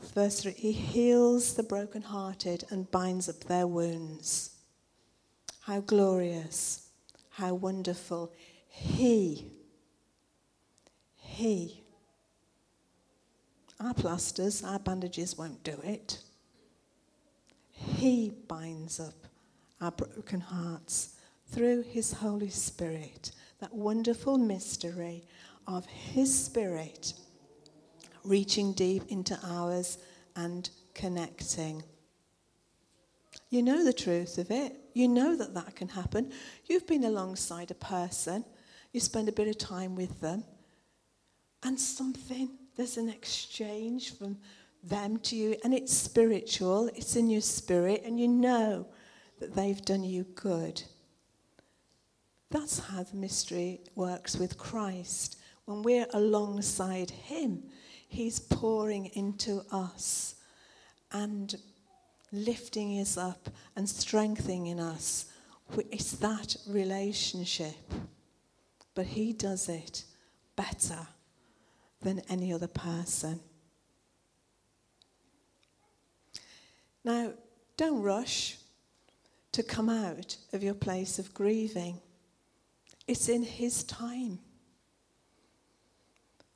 verse 0.00 0.40
3 0.40 0.52
He 0.52 0.72
heals 0.72 1.54
the 1.54 1.62
brokenhearted 1.62 2.64
and 2.70 2.90
binds 2.90 3.28
up 3.28 3.40
their 3.44 3.66
wounds. 3.66 4.50
How 5.62 5.80
glorious, 5.80 6.88
how 7.30 7.54
wonderful. 7.54 8.32
He 8.68 9.52
he. 11.38 11.84
Our 13.78 13.94
plasters, 13.94 14.64
our 14.64 14.80
bandages 14.80 15.38
won't 15.38 15.62
do 15.62 15.78
it. 15.84 16.18
He 17.70 18.32
binds 18.48 18.98
up 18.98 19.14
our 19.80 19.92
broken 19.92 20.40
hearts 20.40 21.14
through 21.52 21.82
His 21.82 22.12
Holy 22.12 22.48
Spirit, 22.50 23.30
that 23.60 23.72
wonderful 23.72 24.36
mystery 24.36 25.22
of 25.68 25.86
His 25.86 26.36
Spirit 26.36 27.12
reaching 28.24 28.72
deep 28.72 29.04
into 29.08 29.38
ours 29.44 29.98
and 30.36 30.70
connecting. 30.94 31.82
You 33.50 33.62
know 33.62 33.84
the 33.84 33.92
truth 33.92 34.38
of 34.38 34.50
it. 34.50 34.76
You 34.92 35.08
know 35.08 35.36
that 35.36 35.54
that 35.54 35.76
can 35.76 35.88
happen. 35.88 36.32
You've 36.66 36.86
been 36.86 37.04
alongside 37.04 37.70
a 37.70 37.74
person, 37.74 38.44
you 38.92 39.00
spend 39.00 39.28
a 39.28 39.32
bit 39.32 39.48
of 39.48 39.58
time 39.58 39.94
with 39.94 40.20
them, 40.20 40.44
and 41.62 41.78
something, 41.78 42.50
there's 42.76 42.96
an 42.96 43.08
exchange 43.08 44.16
from 44.16 44.38
them 44.82 45.18
to 45.18 45.36
you, 45.36 45.56
and 45.64 45.74
it's 45.74 45.92
spiritual, 45.92 46.88
it's 46.94 47.16
in 47.16 47.30
your 47.30 47.40
spirit, 47.40 48.02
and 48.04 48.18
you 48.18 48.28
know 48.28 48.86
that 49.40 49.54
they've 49.54 49.82
done 49.82 50.04
you 50.04 50.24
good. 50.34 50.82
That's 52.50 52.78
how 52.78 53.02
the 53.02 53.16
mystery 53.16 53.80
works 53.94 54.36
with 54.36 54.56
Christ. 54.56 55.38
When 55.64 55.82
we're 55.82 56.06
alongside 56.14 57.10
Him, 57.10 57.64
He's 58.08 58.40
pouring 58.40 59.06
into 59.14 59.62
us 59.70 60.34
and 61.12 61.54
lifting 62.32 62.98
us 63.00 63.16
up 63.16 63.48
and 63.76 63.88
strengthening 63.88 64.80
us. 64.80 65.26
It's 65.90 66.12
that 66.12 66.56
relationship. 66.66 67.76
But 68.94 69.06
He 69.06 69.32
does 69.32 69.68
it 69.68 70.04
better 70.56 71.06
than 72.00 72.22
any 72.28 72.52
other 72.52 72.66
person. 72.66 73.40
Now, 77.04 77.32
don't 77.76 78.02
rush 78.02 78.56
to 79.52 79.62
come 79.62 79.88
out 79.88 80.36
of 80.52 80.62
your 80.62 80.74
place 80.74 81.18
of 81.18 81.32
grieving. 81.32 82.00
It's 83.06 83.28
in 83.28 83.42
His 83.42 83.84
time. 83.84 84.40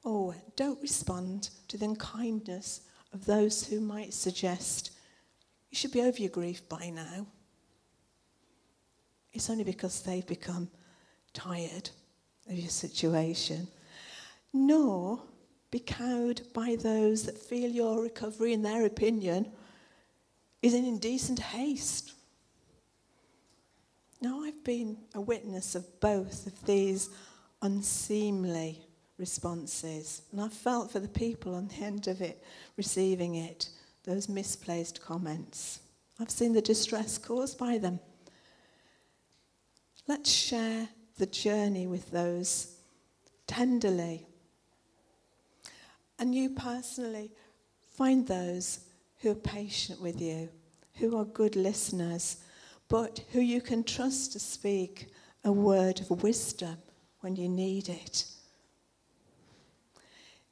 Oh, 0.05 0.35
don't 0.57 0.81
respond 0.83 1.51
to 1.69 1.79
the 1.79 1.87
unkindness 1.87 2.81
of 3.13 3.25
those 3.25 3.67
who 3.67 3.81
might 3.81 4.13
suggest 4.13 4.91
you 5.71 5.77
should 5.77 5.93
be 5.93 6.03
over 6.03 6.19
your 6.19 6.31
grief 6.31 6.69
by 6.69 6.91
now. 6.91 7.27
It's 9.33 9.49
only 9.49 9.65
because 9.65 10.03
they've 10.03 10.27
become 10.27 10.69
tired 11.33 11.89
of 12.49 12.55
your 12.55 12.69
situation. 12.69 13.69
Nor 14.53 15.23
be 15.71 15.79
cowed 15.79 16.43
by 16.53 16.77
those 16.77 17.25
that 17.25 17.39
feel 17.39 17.71
your 17.71 18.03
recovery, 18.03 18.53
in 18.53 18.63
their 18.63 18.85
opinion, 18.85 19.51
is 20.61 20.75
in 20.75 20.85
indecent 20.85 21.39
haste. 21.39 22.13
Now, 24.21 24.45
I've 24.45 24.63
been 24.63 24.99
a 25.15 25.21
witness 25.21 25.75
of 25.75 26.01
both 26.01 26.47
of 26.47 26.67
these 26.67 27.09
unseemly 27.63 28.87
responses, 29.19 30.23
and 30.33 30.41
I've 30.41 30.53
felt 30.53 30.91
for 30.91 31.01
the 31.01 31.09
people 31.09 31.55
on 31.55 31.69
the 31.69 31.85
end 31.85 32.09
of 32.09 32.21
it 32.21 32.43
receiving 32.77 33.37
it, 33.37 33.69
those 34.05 34.29
misplaced 34.29 35.03
comments. 35.03 35.81
I've 36.19 36.31
seen 36.31 36.53
the 36.53 36.63
distress 36.63 37.19
caused 37.19 37.59
by 37.59 37.79
them. 37.79 38.01
Let's 40.09 40.31
share 40.31 40.89
the 41.19 41.27
journey 41.27 41.87
with 41.87 42.11
those 42.11 42.75
tenderly. 43.47 44.27
And 46.19 46.35
you 46.35 46.51
personally, 46.51 47.31
find 47.97 48.27
those 48.27 48.81
who 49.21 49.31
are 49.31 49.37
patient 49.37 50.01
with 50.01 50.21
you, 50.21 50.49
who 50.95 51.17
are 51.17 51.25
good 51.25 51.57
listeners 51.57 52.39
but 52.93 53.25
who 53.33 53.41
you 53.41 53.63
can 53.63 53.83
trust 53.83 54.33
to 54.33 54.39
speak 54.39 55.07
a 55.45 55.51
word 55.51 55.99
of 56.01 56.23
wisdom 56.23 56.77
when 57.21 57.35
you 57.37 57.49
need 57.49 57.89
it. 57.89 58.27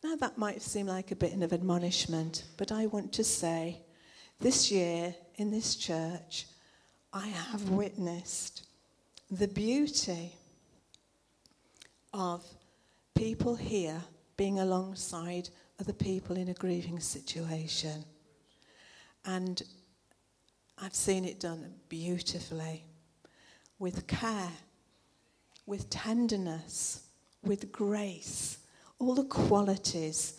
Now, 0.02 0.16
that 0.16 0.38
might 0.38 0.62
seem 0.62 0.86
like 0.86 1.10
a 1.10 1.16
bit 1.16 1.34
of 1.42 1.52
admonishment, 1.52 2.44
but 2.56 2.72
I 2.72 2.86
want 2.86 3.12
to 3.14 3.24
say 3.24 3.82
this 4.40 4.70
year 4.70 5.14
in 5.36 5.50
this 5.50 5.76
church, 5.76 6.46
I 7.12 7.26
have 7.26 7.68
witnessed 7.68 8.66
the 9.30 9.48
beauty 9.48 10.32
of 12.14 12.42
people 13.14 13.54
here 13.56 14.00
being 14.36 14.58
alongside 14.58 15.50
other 15.78 15.92
people 15.92 16.36
in 16.36 16.48
a 16.48 16.54
grieving 16.54 16.98
situation. 16.98 18.04
And 19.26 19.62
I've 20.78 20.94
seen 20.94 21.26
it 21.26 21.40
done 21.40 21.74
beautifully 21.90 22.84
with 23.78 24.06
care, 24.06 24.52
with 25.66 25.90
tenderness, 25.90 27.02
with 27.42 27.70
grace, 27.70 28.56
all 29.00 29.14
the 29.14 29.24
qualities, 29.24 30.34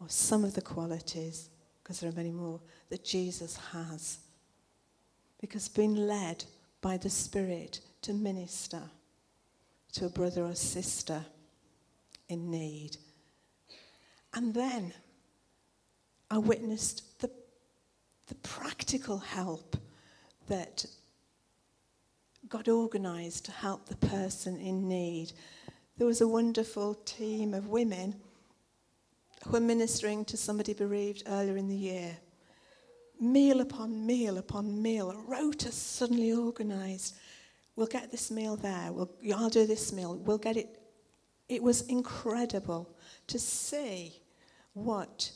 or 0.00 0.08
some 0.08 0.44
of 0.44 0.54
the 0.54 0.62
qualities, 0.62 1.50
because 1.82 2.00
there 2.00 2.08
are 2.08 2.14
many 2.14 2.30
more, 2.30 2.60
that 2.88 3.04
Jesus 3.04 3.58
has. 3.72 4.18
Because 5.38 5.68
being 5.68 5.94
led 5.94 6.44
by 6.80 6.96
the 6.96 7.10
Spirit 7.10 7.80
to 8.02 8.14
minister 8.14 8.80
to 9.92 10.06
a 10.06 10.08
brother 10.08 10.44
or 10.44 10.54
sister 10.54 11.26
in 12.28 12.50
need. 12.50 12.96
And 14.32 14.54
then 14.54 14.94
I 16.30 16.38
witnessed 16.38 17.20
the 17.20 17.30
the 18.26 18.34
practical 18.36 19.18
help 19.18 19.76
that 20.48 20.84
God 22.48 22.68
organised 22.68 23.44
to 23.46 23.52
help 23.52 23.86
the 23.86 23.96
person 23.96 24.58
in 24.58 24.88
need. 24.88 25.32
There 25.98 26.06
was 26.06 26.20
a 26.20 26.28
wonderful 26.28 26.94
team 27.06 27.54
of 27.54 27.68
women 27.68 28.16
who 29.44 29.52
were 29.52 29.60
ministering 29.60 30.26
to 30.26 30.36
somebody 30.36 30.74
bereaved 30.74 31.22
earlier 31.26 31.56
in 31.56 31.68
the 31.68 31.76
year. 31.76 32.18
Meal 33.18 33.62
upon 33.62 34.04
meal 34.06 34.36
upon 34.36 34.82
meal, 34.82 35.10
a 35.10 35.16
rota 35.16 35.72
suddenly 35.72 36.34
organised. 36.34 37.16
We'll 37.76 37.86
get 37.86 38.10
this 38.10 38.30
meal 38.30 38.56
there. 38.56 38.92
We'll, 38.92 39.10
I'll 39.34 39.48
do 39.48 39.66
this 39.66 39.90
meal. 39.90 40.16
We'll 40.16 40.36
get 40.36 40.58
it. 40.58 40.78
It 41.48 41.62
was 41.62 41.80
incredible 41.82 42.94
to 43.28 43.38
see 43.38 44.20
what 44.74 45.30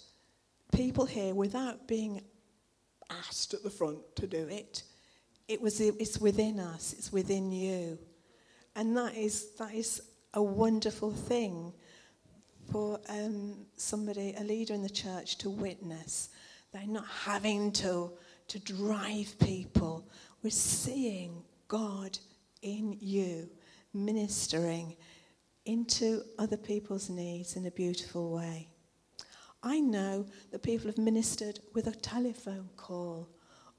people 0.72 1.06
here, 1.06 1.34
without 1.34 1.88
being 1.88 2.20
asked 3.08 3.54
at 3.54 3.62
the 3.62 3.70
front 3.70 3.98
to 4.16 4.26
do 4.26 4.46
it. 4.48 4.82
It 5.48 5.62
was, 5.62 5.80
it's 5.80 6.18
within 6.18 6.60
us, 6.60 6.94
it's 6.98 7.10
within 7.10 7.50
you. 7.50 7.98
And 8.76 8.94
that 8.96 9.16
is, 9.16 9.52
that 9.58 9.74
is 9.74 10.02
a 10.34 10.42
wonderful 10.42 11.12
thing 11.12 11.72
for 12.70 13.00
um, 13.08 13.66
somebody, 13.76 14.34
a 14.38 14.44
leader 14.44 14.74
in 14.74 14.82
the 14.82 14.90
church, 14.90 15.38
to 15.38 15.50
witness. 15.50 16.28
They're 16.72 16.86
not 16.86 17.06
having 17.06 17.72
to, 17.72 18.12
to 18.48 18.58
drive 18.60 19.34
people. 19.40 20.06
We're 20.42 20.50
seeing 20.50 21.42
God 21.68 22.18
in 22.62 22.96
you, 23.00 23.48
ministering 23.92 24.96
into 25.64 26.22
other 26.38 26.56
people's 26.56 27.10
needs 27.10 27.56
in 27.56 27.66
a 27.66 27.70
beautiful 27.70 28.30
way. 28.30 28.68
I 29.62 29.80
know 29.80 30.26
that 30.52 30.62
people 30.62 30.86
have 30.86 30.98
ministered 30.98 31.60
with 31.74 31.86
a 31.86 31.92
telephone 31.92 32.70
call 32.76 33.28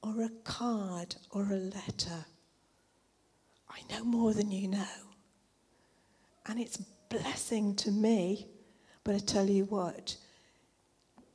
or 0.03 0.23
a 0.23 0.29
card 0.43 1.15
or 1.31 1.43
a 1.43 1.55
letter. 1.55 2.25
I 3.69 3.79
know 3.89 4.03
more 4.03 4.33
than 4.33 4.51
you 4.51 4.67
know. 4.67 5.10
And 6.47 6.59
it's 6.59 6.77
blessing 7.09 7.75
to 7.75 7.91
me, 7.91 8.47
but 9.03 9.15
I 9.15 9.19
tell 9.19 9.49
you 9.49 9.65
what, 9.65 10.15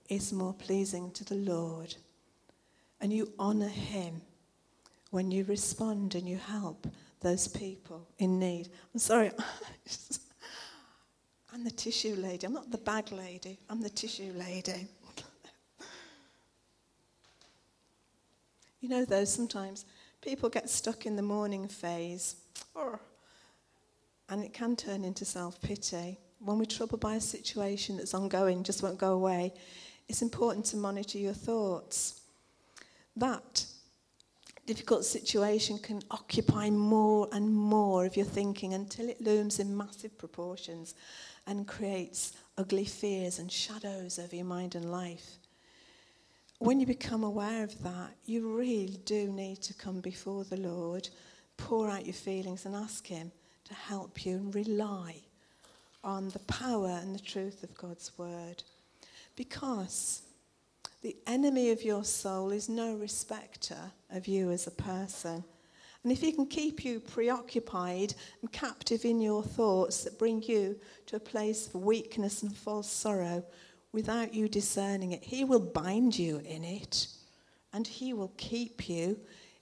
it's 0.08 0.32
more 0.32 0.54
pleasing 0.54 1.10
to 1.12 1.24
the 1.24 1.34
Lord. 1.34 1.94
And 3.00 3.12
you 3.12 3.32
honor 3.38 3.68
him 3.68 4.22
when 5.10 5.30
you 5.30 5.44
respond 5.44 6.14
and 6.14 6.28
you 6.28 6.36
help 6.36 6.86
those 7.20 7.48
people 7.48 8.06
in 8.18 8.38
need. 8.38 8.68
I'm 8.92 9.00
sorry. 9.00 9.30
I'm 11.52 11.64
the 11.64 11.70
tissue 11.70 12.14
lady. 12.16 12.46
I'm 12.46 12.52
not 12.52 12.70
the 12.70 12.78
bag 12.78 13.12
lady. 13.12 13.58
I'm 13.70 13.80
the 13.80 13.88
tissue 13.88 14.32
lady. 14.36 14.88
you 18.80 18.88
know, 18.88 19.04
though, 19.04 19.24
sometimes 19.24 19.86
people 20.20 20.48
get 20.48 20.68
stuck 20.68 21.06
in 21.06 21.16
the 21.16 21.22
mourning 21.22 21.66
phase, 21.66 22.36
or, 22.74 23.00
and 24.28 24.42
it 24.42 24.52
can 24.52 24.76
turn 24.76 25.04
into 25.04 25.24
self 25.24 25.60
pity. 25.60 26.18
When 26.38 26.58
we're 26.58 26.64
troubled 26.66 27.00
by 27.00 27.14
a 27.14 27.20
situation 27.20 27.96
that's 27.96 28.14
ongoing, 28.14 28.62
just 28.62 28.82
won't 28.82 28.98
go 28.98 29.12
away, 29.12 29.54
it's 30.08 30.22
important 30.22 30.66
to 30.66 30.76
monitor 30.76 31.18
your 31.18 31.32
thoughts. 31.32 32.20
That 33.16 33.64
difficult 34.66 35.04
situation 35.04 35.78
can 35.78 36.02
occupy 36.10 36.70
more 36.70 37.28
and 37.32 37.54
more 37.54 38.04
of 38.04 38.16
your 38.16 38.26
thinking 38.26 38.74
until 38.74 39.08
it 39.08 39.20
looms 39.20 39.60
in 39.60 39.76
massive 39.76 40.18
proportions 40.18 40.94
and 41.46 41.68
creates 41.68 42.32
ugly 42.58 42.84
fears 42.84 43.38
and 43.38 43.50
shadows 43.50 44.18
over 44.18 44.34
your 44.34 44.44
mind 44.44 44.74
and 44.74 44.90
life. 44.90 45.38
When 46.58 46.80
you 46.80 46.86
become 46.86 47.22
aware 47.22 47.62
of 47.62 47.82
that, 47.82 48.16
you 48.24 48.56
really 48.56 48.98
do 49.04 49.30
need 49.30 49.62
to 49.62 49.74
come 49.74 50.00
before 50.00 50.44
the 50.44 50.56
Lord, 50.56 51.08
pour 51.56 51.88
out 51.88 52.06
your 52.06 52.14
feelings, 52.14 52.66
and 52.66 52.74
ask 52.74 53.06
Him 53.06 53.30
to 53.66 53.74
help 53.74 54.24
you 54.24 54.36
and 54.36 54.54
rely 54.54 55.16
on 56.04 56.28
the 56.30 56.38
power 56.40 56.98
and 57.02 57.14
the 57.14 57.20
truth 57.20 57.62
of 57.62 57.76
God's 57.76 58.12
word. 58.16 58.62
Because 59.34 60.22
the 61.02 61.16
enemy 61.26 61.70
of 61.70 61.82
your 61.82 62.04
soul 62.04 62.50
is 62.50 62.68
no 62.68 62.94
respecter 62.94 63.78
of 64.10 64.26
you 64.26 64.50
as 64.50 64.66
a 64.66 64.70
person. 64.70 65.44
And 66.02 66.12
if 66.12 66.20
he 66.20 66.32
can 66.32 66.46
keep 66.46 66.84
you 66.84 67.00
preoccupied 67.00 68.14
and 68.40 68.52
captive 68.52 69.04
in 69.04 69.20
your 69.20 69.42
thoughts 69.42 70.04
that 70.04 70.18
bring 70.18 70.42
you 70.42 70.78
to 71.06 71.16
a 71.16 71.20
place 71.20 71.66
of 71.66 71.74
weakness 71.74 72.42
and 72.42 72.56
false 72.56 72.90
sorrow 72.90 73.44
without 73.92 74.32
you 74.32 74.48
discerning 74.48 75.12
it, 75.12 75.24
he 75.24 75.44
will 75.44 75.60
bind 75.60 76.16
you 76.16 76.40
in 76.46 76.64
it 76.64 77.08
and 77.72 77.86
he 77.86 78.12
will 78.12 78.32
keep 78.36 78.88
you 78.88 79.18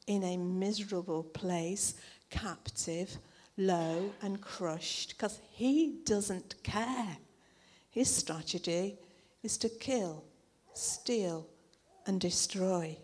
in 0.07 0.23
a 0.23 0.37
miserable 0.37 1.23
place, 1.23 1.95
captive, 2.29 3.17
low 3.57 4.11
and 4.23 4.41
crushed 4.41 5.11
because 5.11 5.41
he 5.51 6.01
doesn't 6.05 6.63
care. 6.63 7.19
His 7.91 8.15
strategy 8.15 8.99
is 9.43 9.57
to 9.59 9.69
kill, 9.69 10.25
steal, 10.73 11.47
and 12.07 12.21
destroy. 12.21 12.97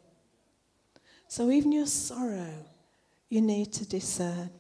So 1.28 1.50
even 1.50 1.72
your 1.72 1.86
sorrow, 1.86 2.64
you 3.28 3.40
need 3.40 3.72
to 3.74 3.88
discern. 3.88 4.50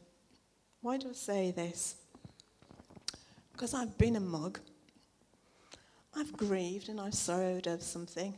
Why 0.82 0.96
do 0.96 1.10
I 1.10 1.12
say 1.12 1.50
this? 1.50 1.96
Because 3.52 3.74
I've 3.74 3.98
been 3.98 4.16
a 4.16 4.20
mug. 4.20 4.60
I've 6.14 6.32
grieved 6.36 6.88
and 6.88 7.00
I've 7.00 7.14
sorrowed 7.14 7.66
over 7.66 7.82
something. 7.82 8.34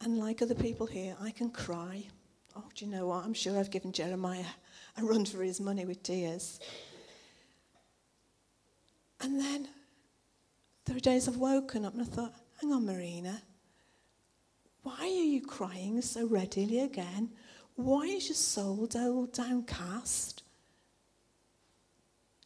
And 0.00 0.18
like 0.18 0.42
other 0.42 0.54
people 0.54 0.86
here, 0.86 1.16
I 1.20 1.30
can 1.30 1.50
cry. 1.50 2.04
Oh, 2.56 2.64
do 2.74 2.84
you 2.84 2.90
know 2.90 3.06
what? 3.06 3.24
I'm 3.24 3.34
sure 3.34 3.58
I've 3.58 3.70
given 3.70 3.92
Jeremiah 3.92 4.44
a 4.96 5.04
run 5.04 5.24
for 5.24 5.42
his 5.42 5.60
money 5.60 5.84
with 5.84 6.02
tears. 6.02 6.60
And 9.20 9.40
then 9.40 9.68
there 10.84 10.96
are 10.96 11.00
days 11.00 11.28
I've 11.28 11.36
woken 11.36 11.84
up 11.84 11.92
and 11.94 12.02
I 12.02 12.04
thought, 12.04 12.34
hang 12.60 12.72
on, 12.72 12.86
Marina, 12.86 13.42
why 14.82 15.00
are 15.00 15.06
you 15.06 15.40
crying 15.40 16.00
so 16.02 16.26
readily 16.26 16.80
again? 16.80 17.30
Why 17.76 18.02
is 18.02 18.28
your 18.28 18.36
soul 18.36 18.88
all 18.94 19.26
downcast? 19.26 20.42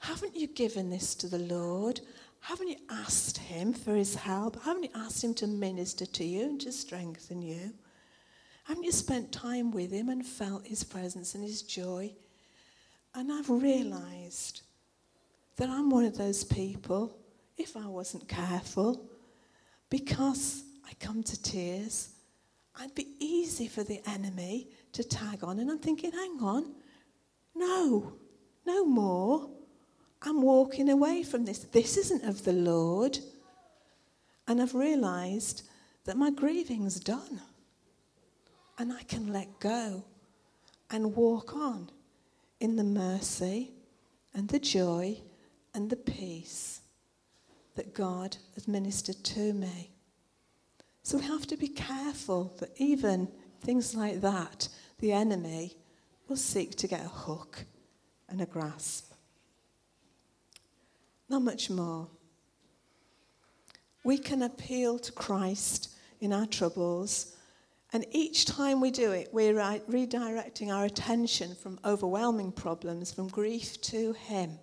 Haven't 0.01 0.37
you 0.37 0.47
given 0.47 0.91
this 0.91 1.15
to 1.17 1.29
the 1.29 1.39
Lord? 1.39 2.01
Haven't 2.41 2.69
you 2.69 2.77
asked 2.91 3.39
Him 3.39 3.73
for 3.73 3.95
His 3.95 4.15
help? 4.15 4.63
Haven't 4.63 4.85
you 4.85 4.91
asked 4.95 5.25
Him 5.25 5.35
to 5.35 5.47
minister 5.47 6.07
to 6.07 6.25
you 6.25 6.45
and 6.45 6.61
to 6.61 6.71
strengthen 6.71 7.43
you? 7.43 7.73
Haven't 8.65 8.85
you 8.85 8.93
spent 8.93 9.33
time 9.33 9.71
with 9.71 9.91
Him 9.91 10.09
and 10.09 10.25
felt 10.25 10.67
His 10.67 10.85
presence 10.85 11.35
and 11.35 11.43
His 11.43 11.63
joy? 11.63 12.15
And 13.16 13.33
I've 13.33 13.48
realized 13.48 14.61
that 15.57 15.70
I'm 15.70 15.88
one 15.88 16.05
of 16.05 16.18
those 16.18 16.44
people, 16.44 17.16
if 17.57 17.74
I 17.74 17.87
wasn't 17.87 18.29
careful, 18.29 19.09
because 19.88 20.64
I 20.87 20.92
come 21.00 21.22
to 21.22 21.42
tears, 21.42 22.11
I'd 22.79 22.94
be 22.94 23.14
easy 23.18 23.68
for 23.68 23.83
the 23.83 24.02
enemy 24.07 24.68
to 24.92 25.02
tag 25.02 25.42
on. 25.42 25.59
And 25.61 25.70
I'm 25.70 25.79
thinking, 25.79 26.12
hang 26.12 26.38
on, 26.42 26.74
no, 27.55 28.12
no 28.66 28.85
more. 28.85 29.48
I'm 30.20 30.42
walking 30.42 30.90
away 30.90 31.22
from 31.22 31.46
this. 31.46 31.61
This 31.61 31.96
isn't 31.96 32.24
of 32.24 32.44
the 32.44 32.52
Lord. 32.52 33.18
And 34.46 34.61
I've 34.61 34.74
realized 34.74 35.62
that 36.05 36.18
my 36.18 36.31
grieving's 36.31 37.00
done. 37.00 37.40
And 38.79 38.92
I 38.92 39.05
can 39.05 39.33
let 39.33 39.59
go 39.59 40.05
and 40.90 41.16
walk 41.16 41.55
on 41.55 41.90
in 42.61 42.77
the 42.77 42.85
mercy 42.85 43.73
and 44.35 44.49
the 44.49 44.59
joy 44.59 45.19
and 45.75 45.90
the 45.90 45.97
peace 45.97 46.81
that 47.75 47.95
God 47.95 48.37
has 48.55 48.66
ministered 48.66 49.23
to 49.25 49.53
me. 49.53 49.90
So 51.03 51.19
we 51.19 51.25
have 51.25 51.47
to 51.49 51.57
be 51.57 51.69
careful 51.69 52.55
that 52.59 52.71
even 52.79 53.29
things 53.61 53.95
like 53.95 54.21
that, 54.23 54.69
the 54.99 55.12
enemy 55.12 55.77
will 56.29 56.37
seek 56.37 56.75
to 56.77 56.88
get 56.88 57.05
a 57.05 57.09
hook 57.09 57.64
and 58.29 58.40
a 58.40 58.47
grasp. 58.47 59.12
Not 61.29 61.42
much 61.42 61.71
more. 61.71 62.09
We 64.05 64.19
can 64.19 64.42
appeal 64.42 64.99
to 65.01 65.12
Christ 65.12 65.90
in 66.21 66.33
our 66.33 66.47
troubles, 66.47 67.36
and 67.92 68.05
each 68.11 68.46
time 68.46 68.81
we 68.81 68.90
do 68.90 69.12
it, 69.12 69.29
we're 69.33 69.55
redirecting 69.55 70.75
our 70.75 70.85
attention 70.85 71.55
from 71.55 71.79
overwhelming 71.85 72.53
problems, 72.53 73.12
from 73.12 73.29
grief 73.29 73.81
to 73.83 74.12
Him, 74.12 74.59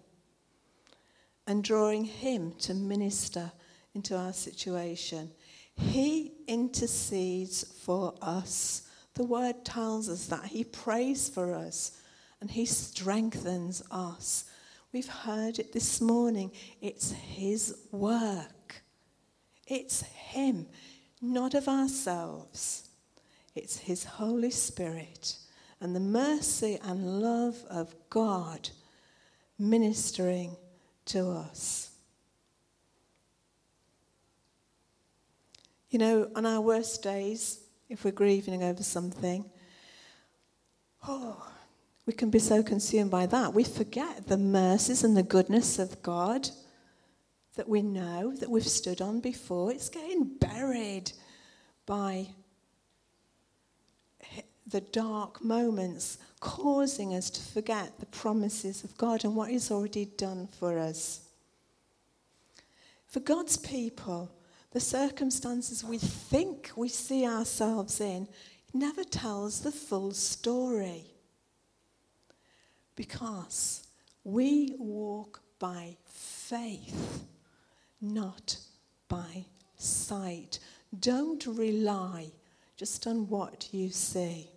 and 1.47 1.63
drawing 1.63 2.03
Him 2.03 2.53
to 2.59 2.73
minister 2.73 3.51
into 3.93 4.17
our 4.17 4.33
situation. 4.33 5.31
He 5.75 6.33
intercedes 6.47 7.63
for 7.83 8.13
us. 8.21 8.87
The 9.15 9.23
word 9.23 9.63
tells 9.63 10.09
us 10.09 10.27
that 10.27 10.45
He 10.45 10.63
prays 10.63 11.29
for 11.29 11.53
us 11.53 11.99
and 12.41 12.51
He 12.51 12.65
strengthens 12.65 13.81
us. 13.89 14.45
We've 14.91 15.07
heard 15.07 15.59
it 15.59 15.71
this 15.71 16.01
morning. 16.01 16.51
It's 16.81 17.11
His 17.11 17.75
work, 17.91 18.83
it's 19.65 20.01
Him, 20.01 20.67
not 21.21 21.53
of 21.53 21.69
ourselves. 21.69 22.82
It's 23.55 23.77
His 23.77 24.03
Holy 24.03 24.51
Spirit 24.51 25.37
and 25.79 25.95
the 25.95 25.99
mercy 25.99 26.79
and 26.83 27.21
love 27.21 27.63
of 27.69 27.93
God 28.09 28.69
ministering 29.59 30.55
to 31.05 31.29
us. 31.29 31.91
You 35.89 35.99
know, 35.99 36.31
on 36.35 36.45
our 36.45 36.61
worst 36.61 37.03
days, 37.03 37.59
if 37.89 38.03
we're 38.03 38.11
grieving 38.11 38.63
over 38.63 38.81
something, 38.81 39.45
oh, 41.07 41.47
we 42.05 42.13
can 42.13 42.29
be 42.29 42.39
so 42.39 42.63
consumed 42.63 43.11
by 43.11 43.27
that. 43.27 43.53
We 43.53 43.63
forget 43.63 44.27
the 44.27 44.37
mercies 44.37 45.03
and 45.03 45.15
the 45.15 45.23
goodness 45.23 45.77
of 45.79 46.01
God 46.01 46.49
that 47.55 47.69
we 47.69 47.81
know, 47.81 48.33
that 48.37 48.49
we've 48.49 48.67
stood 48.67 49.01
on 49.01 49.19
before. 49.19 49.71
It's 49.71 49.89
getting 49.89 50.23
buried 50.23 51.11
by 51.85 52.29
the 54.73 54.81
dark 54.81 55.43
moments, 55.43 56.17
causing 56.39 57.13
us 57.13 57.29
to 57.29 57.41
forget 57.41 57.99
the 57.99 58.07
promises 58.07 58.83
of 58.83 58.97
God 58.97 59.23
and 59.23 59.35
what 59.35 59.51
He's 59.51 59.69
already 59.69 60.05
done 60.05 60.47
for 60.47 60.79
us. 60.79 61.21
For 63.05 63.19
God's 63.19 63.55
people, 63.55 64.31
the 64.71 64.79
circumstances 64.79 65.83
we 65.83 65.99
think 65.99 66.71
we 66.75 66.89
see 66.89 67.27
ourselves 67.27 68.01
in 68.01 68.27
never 68.73 69.03
tells 69.03 69.61
the 69.61 69.71
full 69.71 70.11
story. 70.11 71.05
Because 72.95 73.85
we 74.23 74.73
walk 74.79 75.41
by 75.59 75.97
faith, 76.07 77.25
not 78.01 78.57
by 79.07 79.45
sight. 79.77 80.57
Don't 80.99 81.45
rely 81.45 82.31
just 82.75 83.05
on 83.05 83.27
what 83.27 83.69
you 83.71 83.91
see. 83.91 84.49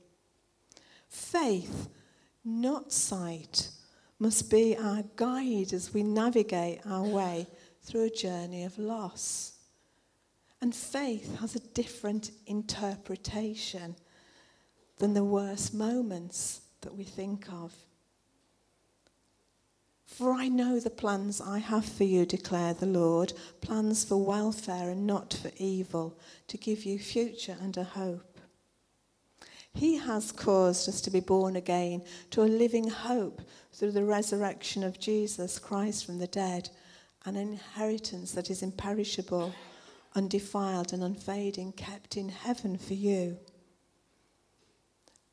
Faith, 1.16 1.88
not 2.44 2.92
sight, 2.92 3.70
must 4.18 4.50
be 4.50 4.76
our 4.76 5.02
guide 5.16 5.72
as 5.72 5.94
we 5.94 6.02
navigate 6.02 6.78
our 6.84 7.04
way 7.04 7.46
through 7.82 8.04
a 8.04 8.10
journey 8.10 8.64
of 8.64 8.78
loss. 8.78 9.54
And 10.60 10.74
faith 10.74 11.38
has 11.40 11.56
a 11.56 11.68
different 11.72 12.32
interpretation 12.46 13.96
than 14.98 15.14
the 15.14 15.24
worst 15.24 15.72
moments 15.72 16.60
that 16.82 16.94
we 16.94 17.04
think 17.04 17.50
of. 17.50 17.72
For 20.04 20.32
I 20.32 20.48
know 20.48 20.78
the 20.78 20.90
plans 20.90 21.40
I 21.40 21.60
have 21.60 21.86
for 21.86 22.04
you, 22.04 22.26
declare 22.26 22.74
the 22.74 22.84
Lord 22.84 23.32
plans 23.62 24.04
for 24.04 24.22
welfare 24.22 24.90
and 24.90 25.06
not 25.06 25.32
for 25.32 25.50
evil, 25.56 26.18
to 26.48 26.58
give 26.58 26.84
you 26.84 26.98
future 26.98 27.56
and 27.58 27.74
a 27.78 27.84
hope. 27.84 28.35
He 29.76 29.96
has 29.98 30.32
caused 30.32 30.88
us 30.88 31.00
to 31.02 31.10
be 31.10 31.20
born 31.20 31.54
again 31.54 32.02
to 32.30 32.42
a 32.42 32.44
living 32.44 32.88
hope 32.88 33.42
through 33.72 33.92
the 33.92 34.04
resurrection 34.04 34.82
of 34.82 34.98
Jesus 34.98 35.58
Christ 35.58 36.06
from 36.06 36.18
the 36.18 36.26
dead, 36.26 36.70
an 37.26 37.36
inheritance 37.36 38.32
that 38.32 38.50
is 38.50 38.62
imperishable, 38.62 39.54
undefiled, 40.14 40.92
and 40.92 41.04
unfading, 41.04 41.72
kept 41.72 42.16
in 42.16 42.30
heaven 42.30 42.78
for 42.78 42.94
you. 42.94 43.36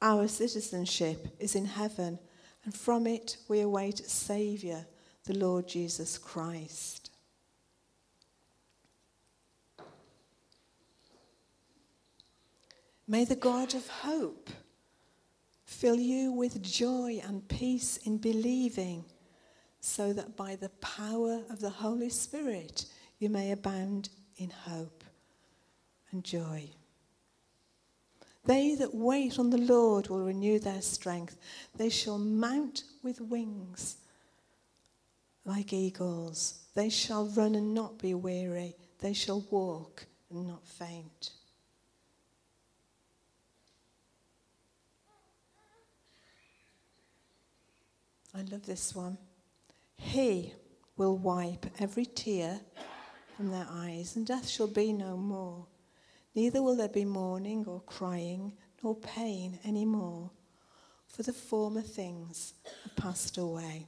Our 0.02 0.28
citizenship 0.28 1.28
is 1.40 1.56
in 1.56 1.66
heaven 1.66 2.20
and 2.66 2.74
from 2.74 3.08
it 3.08 3.38
we 3.48 3.62
await 3.62 4.00
a 4.00 4.10
Saviour, 4.10 4.86
the 5.26 5.38
Lord 5.38 5.68
Jesus 5.68 6.18
Christ. 6.18 7.03
May 13.08 13.26
the 13.26 13.36
God 13.36 13.76
of 13.76 13.88
hope 13.88 14.50
fill 15.66 16.00
you 16.00 16.32
with 16.32 16.64
joy 16.64 17.22
and 17.26 17.48
peace 17.48 17.98
in 17.98 18.18
believing, 18.18 19.04
so 19.82 20.14
that 20.14 20.38
by 20.38 20.56
the 20.56 20.70
power 20.70 21.44
of 21.50 21.60
the 21.60 21.70
Holy 21.70 22.10
Spirit 22.10 22.86
you 23.20 23.30
may 23.30 23.52
abound 23.52 24.10
in 24.38 24.50
hope 24.50 25.04
and 26.12 26.24
joy. 26.24 26.70
They 28.46 28.76
that 28.76 28.96
wait 28.96 29.38
on 29.40 29.50
the 29.50 29.58
Lord 29.58 30.08
will 30.08 30.24
renew 30.24 30.60
their 30.60 30.82
strength. 30.82 31.38
They 31.76 31.90
shall 31.90 32.18
mount 32.18 32.84
with 33.02 33.20
wings 33.20 33.98
like 35.46 35.74
eagles. 35.74 36.60
They 36.74 36.90
shall 36.90 37.28
run 37.28 37.56
and 37.56 37.74
not 37.74 38.00
be 38.00 38.14
weary. 38.14 38.76
They 39.00 39.14
shall 39.14 39.46
walk 39.50 40.06
and 40.30 40.48
not 40.48 40.66
faint. 40.66 41.32
I 48.36 48.42
love 48.42 48.66
this 48.66 48.96
one. 48.96 49.18
He 49.96 50.54
will 50.98 51.18
wipe 51.18 51.66
every 51.80 52.06
tear 52.06 52.62
from 53.38 53.52
their 53.52 53.68
eyes, 53.70 54.16
and 54.16 54.26
death 54.26 54.48
shall 54.48 54.68
be 54.68 54.92
no 54.92 55.18
more. 55.18 55.68
Neither 56.36 56.64
will 56.64 56.76
there 56.76 56.88
be 56.88 57.06
mourning 57.06 57.66
or 57.68 57.82
crying 57.82 58.54
nor 58.82 58.96
pain 58.96 59.60
any 59.64 59.86
more, 59.86 60.32
for 61.08 61.22
the 61.22 61.34
former 61.34 61.82
things 61.82 62.54
have 62.84 62.96
passed 62.96 63.38
away. 63.38 63.86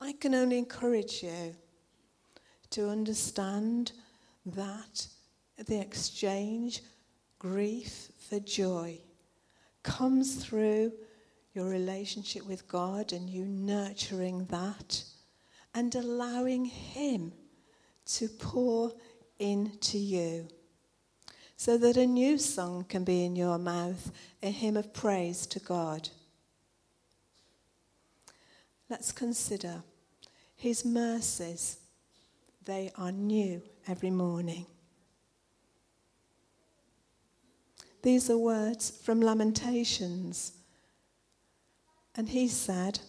I 0.00 0.12
can 0.12 0.34
only 0.34 0.58
encourage 0.58 1.22
you 1.22 1.54
to 2.70 2.88
understand 2.88 3.92
that 4.46 5.06
the 5.66 5.80
exchange, 5.80 6.82
grief 7.38 8.10
for 8.18 8.38
joy, 8.38 9.00
comes 9.82 10.44
through 10.44 10.92
your 11.54 11.68
relationship 11.68 12.46
with 12.46 12.68
God 12.68 13.12
and 13.12 13.28
you 13.28 13.44
nurturing 13.44 14.46
that 14.46 15.04
and 15.74 15.94
allowing 15.94 16.64
Him 16.64 17.32
to 18.06 18.28
pour 18.28 18.92
into 19.38 19.98
you 19.98 20.48
so 21.56 21.76
that 21.76 21.96
a 21.96 22.06
new 22.06 22.38
song 22.38 22.84
can 22.88 23.04
be 23.04 23.24
in 23.24 23.36
your 23.36 23.58
mouth, 23.58 24.10
a 24.42 24.50
hymn 24.50 24.76
of 24.76 24.94
praise 24.94 25.46
to 25.46 25.60
God. 25.60 26.08
Let's 28.88 29.12
consider 29.12 29.82
His 30.56 30.84
mercies. 30.84 31.76
They 32.64 32.90
are 32.96 33.12
new 33.12 33.62
every 33.86 34.10
morning. 34.10 34.66
These 38.02 38.30
are 38.30 38.38
words 38.38 38.90
from 39.02 39.20
Lamentations. 39.20 40.52
And 42.16 42.28
he 42.28 42.48
said, 42.48 43.00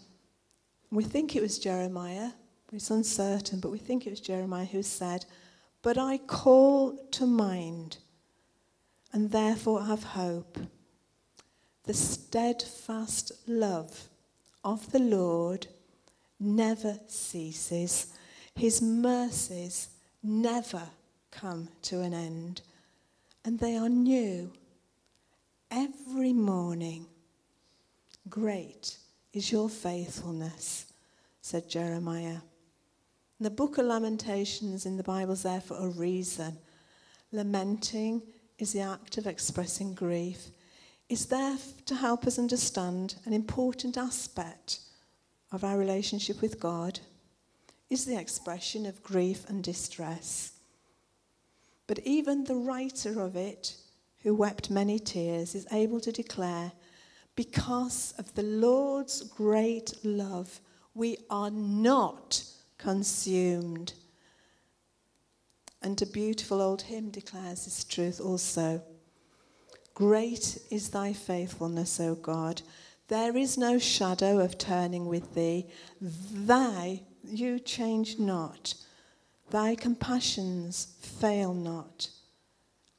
we 0.91 1.03
think 1.03 1.35
it 1.35 1.41
was 1.41 1.57
Jeremiah, 1.57 2.31
it's 2.71 2.91
uncertain, 2.91 3.59
but 3.59 3.71
we 3.71 3.77
think 3.77 4.05
it 4.05 4.09
was 4.11 4.19
Jeremiah 4.19 4.65
who 4.65 4.83
said, 4.83 5.25
But 5.81 5.97
I 5.97 6.17
call 6.17 6.97
to 7.11 7.25
mind 7.25 7.97
and 9.13 9.31
therefore 9.31 9.85
have 9.85 10.03
hope. 10.03 10.57
The 11.83 11.93
steadfast 11.93 13.31
love 13.47 14.07
of 14.63 14.91
the 14.91 14.99
Lord 14.99 15.67
never 16.39 16.99
ceases, 17.07 18.07
his 18.55 18.81
mercies 18.81 19.89
never 20.21 20.83
come 21.31 21.69
to 21.83 22.01
an 22.01 22.13
end, 22.13 22.61
and 23.43 23.59
they 23.59 23.75
are 23.75 23.89
new 23.89 24.51
every 25.69 26.33
morning. 26.33 27.07
Great 28.29 28.97
is 29.33 29.51
your 29.51 29.69
faithfulness, 29.69 30.85
said 31.41 31.69
Jeremiah. 31.69 32.37
The 33.39 33.49
book 33.49 33.77
of 33.77 33.85
Lamentations 33.85 34.85
in 34.85 34.97
the 34.97 35.03
Bible 35.03 35.33
is 35.33 35.43
there 35.43 35.61
for 35.61 35.77
a 35.77 35.87
reason. 35.87 36.57
Lamenting 37.31 38.21
is 38.59 38.73
the 38.73 38.81
act 38.81 39.17
of 39.17 39.25
expressing 39.25 39.95
grief. 39.95 40.51
It's 41.09 41.25
there 41.25 41.57
to 41.87 41.95
help 41.95 42.27
us 42.27 42.37
understand 42.37 43.15
an 43.25 43.33
important 43.33 43.97
aspect 43.97 44.79
of 45.51 45.63
our 45.63 45.77
relationship 45.77 46.41
with 46.41 46.59
God 46.59 46.99
is 47.89 48.05
the 48.05 48.17
expression 48.17 48.85
of 48.85 49.03
grief 49.03 49.49
and 49.49 49.63
distress. 49.63 50.53
But 51.87 51.99
even 52.05 52.43
the 52.43 52.55
writer 52.55 53.19
of 53.19 53.35
it, 53.35 53.75
who 54.23 54.33
wept 54.33 54.69
many 54.69 54.97
tears, 54.99 55.55
is 55.55 55.67
able 55.71 55.99
to 55.99 56.11
declare, 56.11 56.71
because 57.35 58.13
of 58.17 58.33
the 58.35 58.43
Lord's 58.43 59.21
great 59.23 59.93
love, 60.03 60.59
we 60.93 61.17
are 61.29 61.51
not 61.51 62.43
consumed. 62.77 63.93
And 65.81 66.01
a 66.01 66.05
beautiful 66.05 66.61
old 66.61 66.83
hymn 66.83 67.09
declares 67.09 67.65
this 67.65 67.83
truth 67.83 68.19
also. 68.19 68.81
Great 69.93 70.57
is 70.69 70.89
thy 70.89 71.13
faithfulness, 71.13 71.99
O 71.99 72.15
God. 72.15 72.61
There 73.07 73.35
is 73.35 73.57
no 73.57 73.77
shadow 73.77 74.39
of 74.39 74.57
turning 74.57 75.05
with 75.05 75.33
thee. 75.33 75.67
Thy, 75.99 77.01
you 77.23 77.59
change 77.59 78.19
not. 78.19 78.73
Thy 79.49 79.75
compassions 79.75 80.95
fail 81.01 81.53
not. 81.53 82.09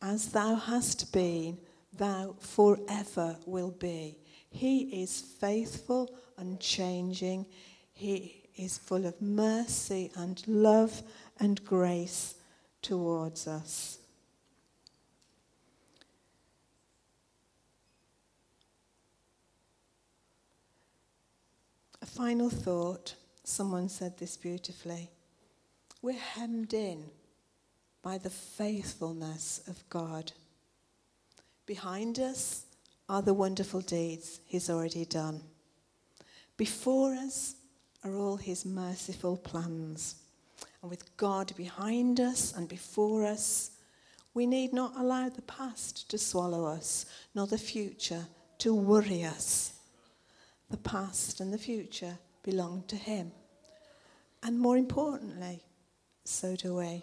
As 0.02 0.28
thou 0.28 0.56
hast 0.56 1.12
been, 1.12 1.58
thou 1.96 2.34
forever 2.40 3.38
will 3.46 3.70
be. 3.70 4.18
He 4.52 5.02
is 5.02 5.20
faithful, 5.20 6.14
unchanging. 6.36 7.46
He 7.92 8.42
is 8.56 8.78
full 8.78 9.06
of 9.06 9.20
mercy 9.20 10.12
and 10.14 10.42
love 10.46 11.02
and 11.40 11.64
grace 11.64 12.34
towards 12.82 13.48
us. 13.48 13.98
A 22.02 22.06
final 22.06 22.50
thought 22.50 23.14
someone 23.44 23.88
said 23.88 24.18
this 24.18 24.36
beautifully. 24.36 25.10
We're 26.02 26.12
hemmed 26.12 26.74
in 26.74 27.04
by 28.02 28.18
the 28.18 28.30
faithfulness 28.30 29.62
of 29.66 29.88
God. 29.88 30.32
Behind 31.64 32.18
us 32.18 32.66
are 33.12 33.20
the 33.20 33.34
wonderful 33.34 33.82
deeds 33.82 34.40
He's 34.46 34.70
already 34.70 35.04
done. 35.04 35.42
Before 36.56 37.12
us 37.12 37.56
are 38.02 38.16
all 38.16 38.38
his 38.38 38.64
merciful 38.64 39.36
plans. 39.36 40.14
And 40.80 40.90
with 40.90 41.14
God 41.18 41.54
behind 41.54 42.20
us 42.20 42.54
and 42.56 42.66
before 42.66 43.26
us, 43.26 43.72
we 44.32 44.46
need 44.46 44.72
not 44.72 44.94
allow 44.96 45.28
the 45.28 45.42
past 45.42 46.08
to 46.10 46.16
swallow 46.16 46.64
us, 46.64 47.04
nor 47.34 47.46
the 47.46 47.58
future 47.58 48.24
to 48.58 48.74
worry 48.74 49.24
us. 49.24 49.74
The 50.70 50.78
past 50.78 51.40
and 51.40 51.52
the 51.52 51.58
future 51.58 52.16
belong 52.42 52.84
to 52.88 52.96
Him. 52.96 53.30
And 54.42 54.58
more 54.58 54.78
importantly, 54.78 55.62
so 56.24 56.56
do 56.56 56.76
we. 56.76 57.02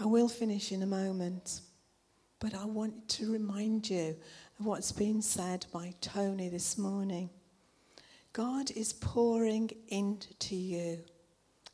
I 0.00 0.06
will 0.06 0.28
finish 0.28 0.72
in 0.72 0.82
a 0.82 0.86
moment, 0.86 1.60
but 2.44 2.54
I 2.54 2.66
want 2.66 3.08
to 3.08 3.32
remind 3.32 3.88
you 3.88 4.14
of 4.60 4.66
what's 4.66 4.92
been 4.92 5.22
said 5.22 5.64
by 5.72 5.94
Tony 6.02 6.50
this 6.50 6.76
morning. 6.76 7.30
God 8.34 8.70
is 8.72 8.92
pouring 8.92 9.70
into 9.88 10.54
you. 10.54 10.98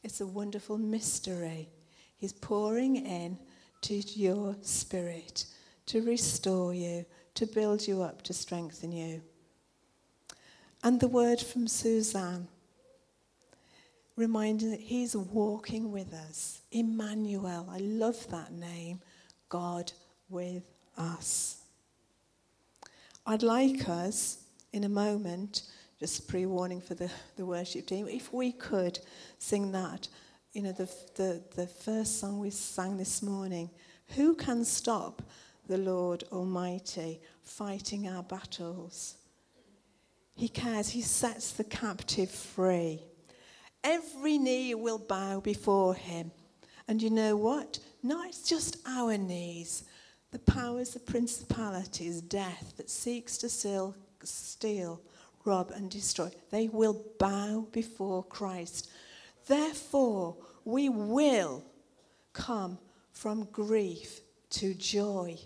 It's 0.05 0.21
a 0.21 0.27
wonderful 0.29 0.79
mystery. 0.79 1.69
He's 2.19 2.33
pouring 2.33 3.05
in 3.05 3.37
to 3.81 3.95
your 3.95 4.55
spirit 4.63 5.47
to 5.87 6.03
restore 6.03 6.73
you, 6.73 7.05
to 7.35 7.47
build 7.47 7.89
you 7.89 8.03
up, 8.03 8.23
to 8.23 8.33
strengthen 8.33 8.93
you. 8.93 9.23
And 10.85 11.01
the 11.01 11.09
word 11.09 11.41
from 11.41 11.67
Suzanne, 11.67 12.47
reminding 14.15 14.71
that 14.71 14.79
He's 14.79 15.17
walking 15.17 15.91
with 15.91 16.15
us. 16.15 16.61
Emmanuel, 16.71 17.67
I 17.69 17.79
love 17.79 18.25
that 18.31 18.53
name. 18.53 19.01
God 19.49 19.91
with 20.31 20.63
us. 20.97 21.59
I'd 23.27 23.43
like 23.43 23.89
us, 23.89 24.39
in 24.73 24.85
a 24.85 24.89
moment, 24.89 25.63
just 25.99 26.27
pre 26.29 26.47
warning 26.47 26.81
for 26.81 26.95
the, 26.95 27.11
the 27.37 27.45
worship 27.45 27.87
team, 27.87 28.09
if 28.09 28.33
we 28.33 28.53
could 28.53 28.99
sing 29.39 29.73
that, 29.73 30.09
you 30.53 30.63
know, 30.63 30.73
the, 30.73 30.91
the, 31.17 31.43
the 31.55 31.67
first 31.67 32.19
song 32.19 32.39
we 32.41 32.51
sang 32.51 32.97
this 32.97 33.23
morning. 33.23 33.71
Who 34.17 34.35
can 34.35 34.65
stop 34.65 35.23
the 35.69 35.79
Lord 35.79 36.25
Almighty 36.33 37.21
fighting 37.45 38.09
our 38.09 38.23
battles? 38.23 39.17
He 40.35 40.49
cares, 40.49 40.89
He 40.89 41.03
sets 41.03 41.53
the 41.53 41.65
captive 41.65 42.31
free. 42.31 43.03
Every 43.85 44.39
knee 44.39 44.75
will 44.75 44.99
bow 44.99 45.41
before 45.41 45.95
Him. 45.95 46.33
And 46.89 47.01
you 47.01 47.11
know 47.11 47.37
what? 47.37 47.79
Not 48.03 48.37
just 48.45 48.79
our 48.87 49.17
knees, 49.17 49.85
the 50.31 50.39
powers, 50.39 50.91
the 50.91 51.01
principalities, 51.01 52.21
death 52.21 52.75
that 52.77 52.91
seeks 52.91 53.37
to 53.39 53.49
steal, 53.49 53.95
steal, 54.23 55.01
rob, 55.45 55.71
and 55.73 55.91
destroy, 55.91 56.31
they 56.51 56.69
will 56.69 57.05
bow 57.19 57.67
before 57.73 58.23
Christ. 58.25 58.91
Therefore, 59.47 60.37
we 60.65 60.89
will 60.89 61.65
come 62.33 62.79
from 63.13 63.45
grief 63.53 64.21
to 64.51 64.75
joy 64.75 65.37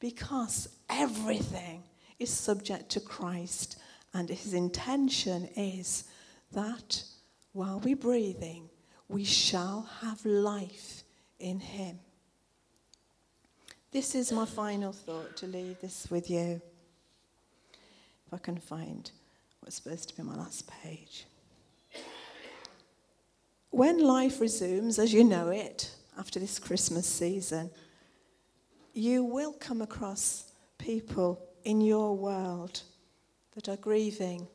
because 0.00 0.68
everything 0.88 1.82
is 2.18 2.30
subject 2.30 2.90
to 2.90 3.00
Christ, 3.00 3.78
and 4.12 4.28
his 4.28 4.54
intention 4.54 5.48
is 5.56 6.04
that 6.52 7.04
while 7.52 7.80
we're 7.80 7.96
breathing, 7.96 8.68
we 9.08 9.24
shall 9.24 9.88
have 10.00 10.24
life 10.24 11.04
in 11.38 11.60
him. 11.60 11.98
This 13.92 14.14
is 14.14 14.30
my 14.30 14.44
final 14.46 14.92
thought 14.92 15.36
to 15.38 15.48
leave 15.48 15.80
this 15.80 16.06
with 16.12 16.30
you. 16.30 16.62
If 18.24 18.32
I 18.32 18.38
can 18.38 18.56
find 18.56 19.10
what's 19.58 19.76
supposed 19.76 20.08
to 20.10 20.16
be 20.16 20.22
my 20.22 20.36
last 20.36 20.70
page. 20.82 21.26
When 23.70 23.98
life 23.98 24.40
resumes 24.40 25.00
as 25.00 25.12
you 25.12 25.24
know 25.24 25.48
it 25.48 25.92
after 26.16 26.38
this 26.38 26.60
Christmas 26.60 27.04
season, 27.04 27.70
you 28.94 29.24
will 29.24 29.54
come 29.54 29.82
across 29.82 30.52
people 30.78 31.40
in 31.64 31.80
your 31.80 32.16
world 32.16 32.82
that 33.56 33.68
are 33.68 33.76
grieving 33.76 34.46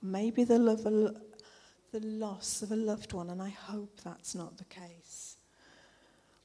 maybe 0.00 0.44
the, 0.44 0.58
love, 0.58 0.82
the 0.84 2.00
loss 2.00 2.62
of 2.62 2.72
a 2.72 2.76
loved 2.76 3.12
one, 3.12 3.28
and 3.28 3.42
I 3.42 3.50
hope 3.50 4.00
that's 4.02 4.34
not 4.34 4.56
the 4.56 4.64
case. 4.64 5.27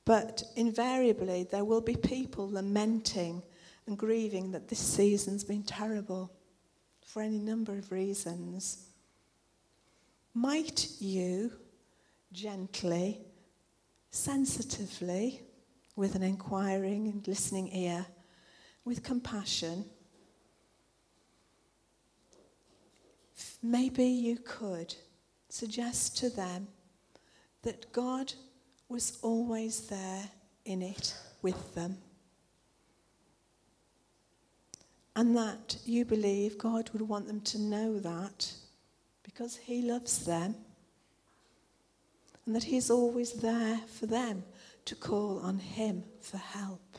But 0.06 0.44
invariably, 0.56 1.48
there 1.50 1.64
will 1.64 1.82
be 1.82 1.96
people 1.96 2.50
lamenting 2.50 3.42
and 3.88 3.98
grieving 3.98 4.52
that 4.52 4.68
this 4.68 4.80
season's 4.80 5.44
been 5.44 5.64
terrible 5.64 6.32
for 7.06 7.22
any 7.22 7.40
number 7.40 7.78
of 7.78 7.92
reasons. 7.92 8.88
Might 10.34 10.90
you 11.00 11.52
gently, 12.32 13.22
sensitively, 14.10 15.42
with 15.96 16.16
an 16.16 16.24
inquiring 16.24 17.08
and 17.08 17.26
listening 17.28 17.70
ear, 17.76 18.06
with 18.84 19.04
compassion, 19.04 19.86
maybe 23.62 24.06
you 24.06 24.38
could 24.38 24.96
suggest 25.50 26.18
to 26.18 26.30
them 26.30 26.68
that 27.62 27.92
God 27.94 28.34
was 28.94 29.18
always 29.24 29.88
there 29.88 30.30
in 30.66 30.84
it 30.84 31.16
with 31.42 31.74
them. 31.74 31.98
And 35.16 35.36
that 35.36 35.78
you 35.84 36.06
believe 36.06 36.60
God 36.60 36.92
would 36.92 37.02
want 37.02 37.26
them 37.26 37.42
to 37.42 37.60
know 37.60 38.00
that 38.00 38.54
because 39.24 39.58
He 39.58 39.82
loves 39.82 40.26
them 40.26 40.54
and 42.46 42.56
that 42.56 42.66
He's 42.66 42.92
always 42.92 43.34
there 43.34 43.80
for 43.88 44.06
them 44.06 44.44
to 44.86 44.96
call 44.96 45.40
on 45.40 45.58
Him 45.58 46.04
for 46.22 46.38
help. 46.38 46.98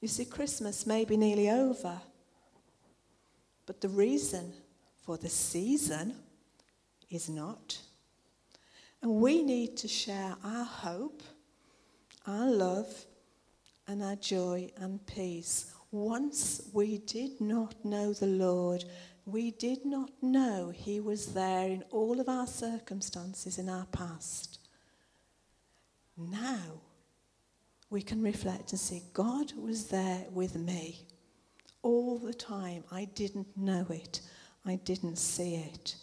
You 0.00 0.08
see, 0.08 0.24
Christmas 0.24 0.84
may 0.84 1.04
be 1.04 1.16
nearly 1.16 1.48
over, 1.48 2.00
but 3.66 3.80
the 3.80 3.88
reason 3.88 4.52
for 5.04 5.16
the 5.16 5.28
season 5.28 6.16
is 7.08 7.28
not. 7.28 7.78
And 9.02 9.16
we 9.16 9.42
need 9.42 9.76
to 9.78 9.88
share 9.88 10.36
our 10.44 10.64
hope, 10.64 11.22
our 12.26 12.46
love, 12.48 13.04
and 13.88 14.02
our 14.02 14.16
joy 14.16 14.70
and 14.76 15.04
peace. 15.06 15.72
Once 15.90 16.62
we 16.72 16.98
did 16.98 17.40
not 17.40 17.84
know 17.84 18.12
the 18.12 18.26
Lord, 18.26 18.84
we 19.26 19.50
did 19.50 19.84
not 19.84 20.10
know 20.22 20.72
He 20.74 21.00
was 21.00 21.34
there 21.34 21.66
in 21.68 21.82
all 21.90 22.20
of 22.20 22.28
our 22.28 22.46
circumstances 22.46 23.58
in 23.58 23.68
our 23.68 23.86
past. 23.86 24.60
Now 26.16 26.80
we 27.90 28.02
can 28.02 28.22
reflect 28.22 28.70
and 28.70 28.80
see 28.80 29.02
God 29.12 29.52
was 29.56 29.88
there 29.88 30.24
with 30.32 30.56
me 30.56 31.06
all 31.82 32.18
the 32.18 32.32
time. 32.32 32.84
I 32.90 33.06
didn't 33.06 33.56
know 33.56 33.86
it, 33.90 34.20
I 34.64 34.76
didn't 34.76 35.16
see 35.16 35.56
it. 35.56 35.96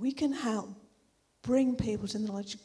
We 0.00 0.12
can 0.12 0.32
help 0.32 0.70
bring 1.48 1.74
people 1.74 2.06
to 2.06 2.18
the 2.18 2.26
knowledge. 2.26 2.58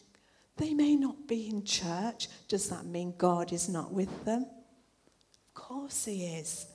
They 0.58 0.74
may 0.74 0.98
not 0.98 1.26
be 1.26 1.48
in 1.48 1.64
church. 1.64 2.28
Does 2.50 2.68
that 2.68 2.86
mean 2.86 3.14
God 3.18 3.54
is 3.54 3.70
not 3.70 3.94
with 3.94 4.26
them? 4.26 4.46
Of 5.48 5.54
course, 5.54 6.04
He 6.04 6.26
is. 6.26 6.68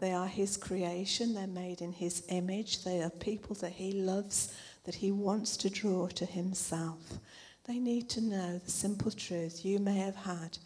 They 0.00 0.12
are 0.12 0.26
His 0.26 0.56
creation, 0.56 1.32
they're 1.32 1.46
made 1.46 1.80
in 1.80 1.92
His 1.92 2.24
image, 2.28 2.82
they 2.82 3.00
are 3.02 3.08
people 3.08 3.54
that 3.60 3.70
He 3.70 3.92
loves, 3.92 4.52
that 4.82 4.96
He 4.96 5.12
wants 5.12 5.56
to 5.58 5.70
draw 5.70 6.08
to 6.08 6.26
Himself. 6.26 7.20
They 7.68 7.78
need 7.78 8.10
to 8.10 8.20
know 8.20 8.58
the 8.58 8.70
simple 8.70 9.12
truth. 9.12 9.64
You 9.64 9.78
may 9.78 9.98
have 9.98 10.16
had 10.16 10.58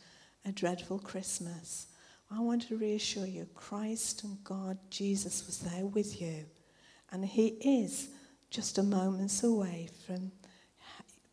a 0.47 0.53
dreadful 0.53 1.01
Christmas. 1.01 1.89
I 2.31 2.41
want 2.41 2.63
to 2.69 2.79
reassure 2.79 3.27
you 3.27 3.47
Christ 3.55 4.25
and 4.25 4.43
God, 4.43 4.79
Jesus, 4.89 5.45
was 5.47 5.59
there 5.59 5.85
with 5.85 6.19
you. 6.19 6.47
And 7.13 7.27
He 7.27 7.49
is 7.61 8.09
just 8.51 8.79
a 8.79 8.83
moments 8.83 9.43
away 9.43 9.89
from 10.07 10.33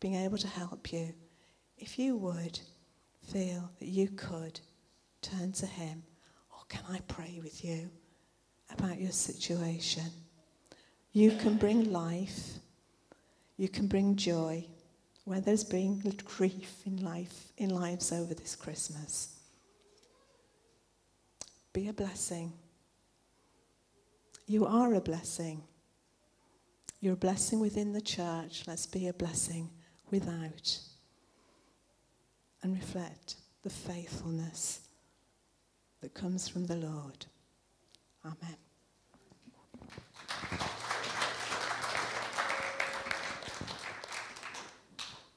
being 0.04 0.16
able 0.16 0.36
to 0.36 0.48
help 0.48 0.92
you. 0.92 1.14
If 1.78 1.98
you 1.98 2.14
would 2.18 2.60
feel 3.32 3.70
that 3.78 3.88
you 3.88 4.08
could 4.08 4.60
turn 5.22 5.50
to 5.52 5.64
Him, 5.64 6.02
or 6.50 6.58
can 6.68 6.82
I 6.90 7.00
pray 7.08 7.40
with 7.42 7.64
you 7.64 7.88
about 8.70 9.00
your 9.00 9.12
situation? 9.12 10.04
You 11.14 11.30
can 11.30 11.56
bring 11.56 11.90
life, 11.90 12.58
you 13.56 13.66
can 13.66 13.86
bring 13.86 14.14
joy 14.14 14.66
where 15.24 15.40
there's 15.40 15.64
been 15.64 16.02
grief 16.26 16.82
in 16.84 17.02
life 17.02 17.46
in 17.56 17.70
lives 17.70 18.12
over 18.12 18.34
this 18.34 18.54
Christmas. 18.54 19.38
Be 21.72 21.88
a 21.88 21.94
blessing. 21.94 22.52
You 24.46 24.66
are 24.66 24.92
a 24.92 25.00
blessing. 25.00 25.62
You're 27.00 27.14
a 27.14 27.16
blessing 27.16 27.58
within 27.58 27.94
the 27.94 28.02
church. 28.02 28.64
Let's 28.66 28.84
be 28.84 29.08
a 29.08 29.14
blessing 29.14 29.70
without. 30.14 30.78
And 32.62 32.72
reflect 32.76 33.34
the 33.62 33.70
faithfulness 33.70 34.80
that 36.00 36.14
comes 36.14 36.48
from 36.48 36.66
the 36.66 36.76
Lord. 36.76 37.26
Amen. 38.24 38.56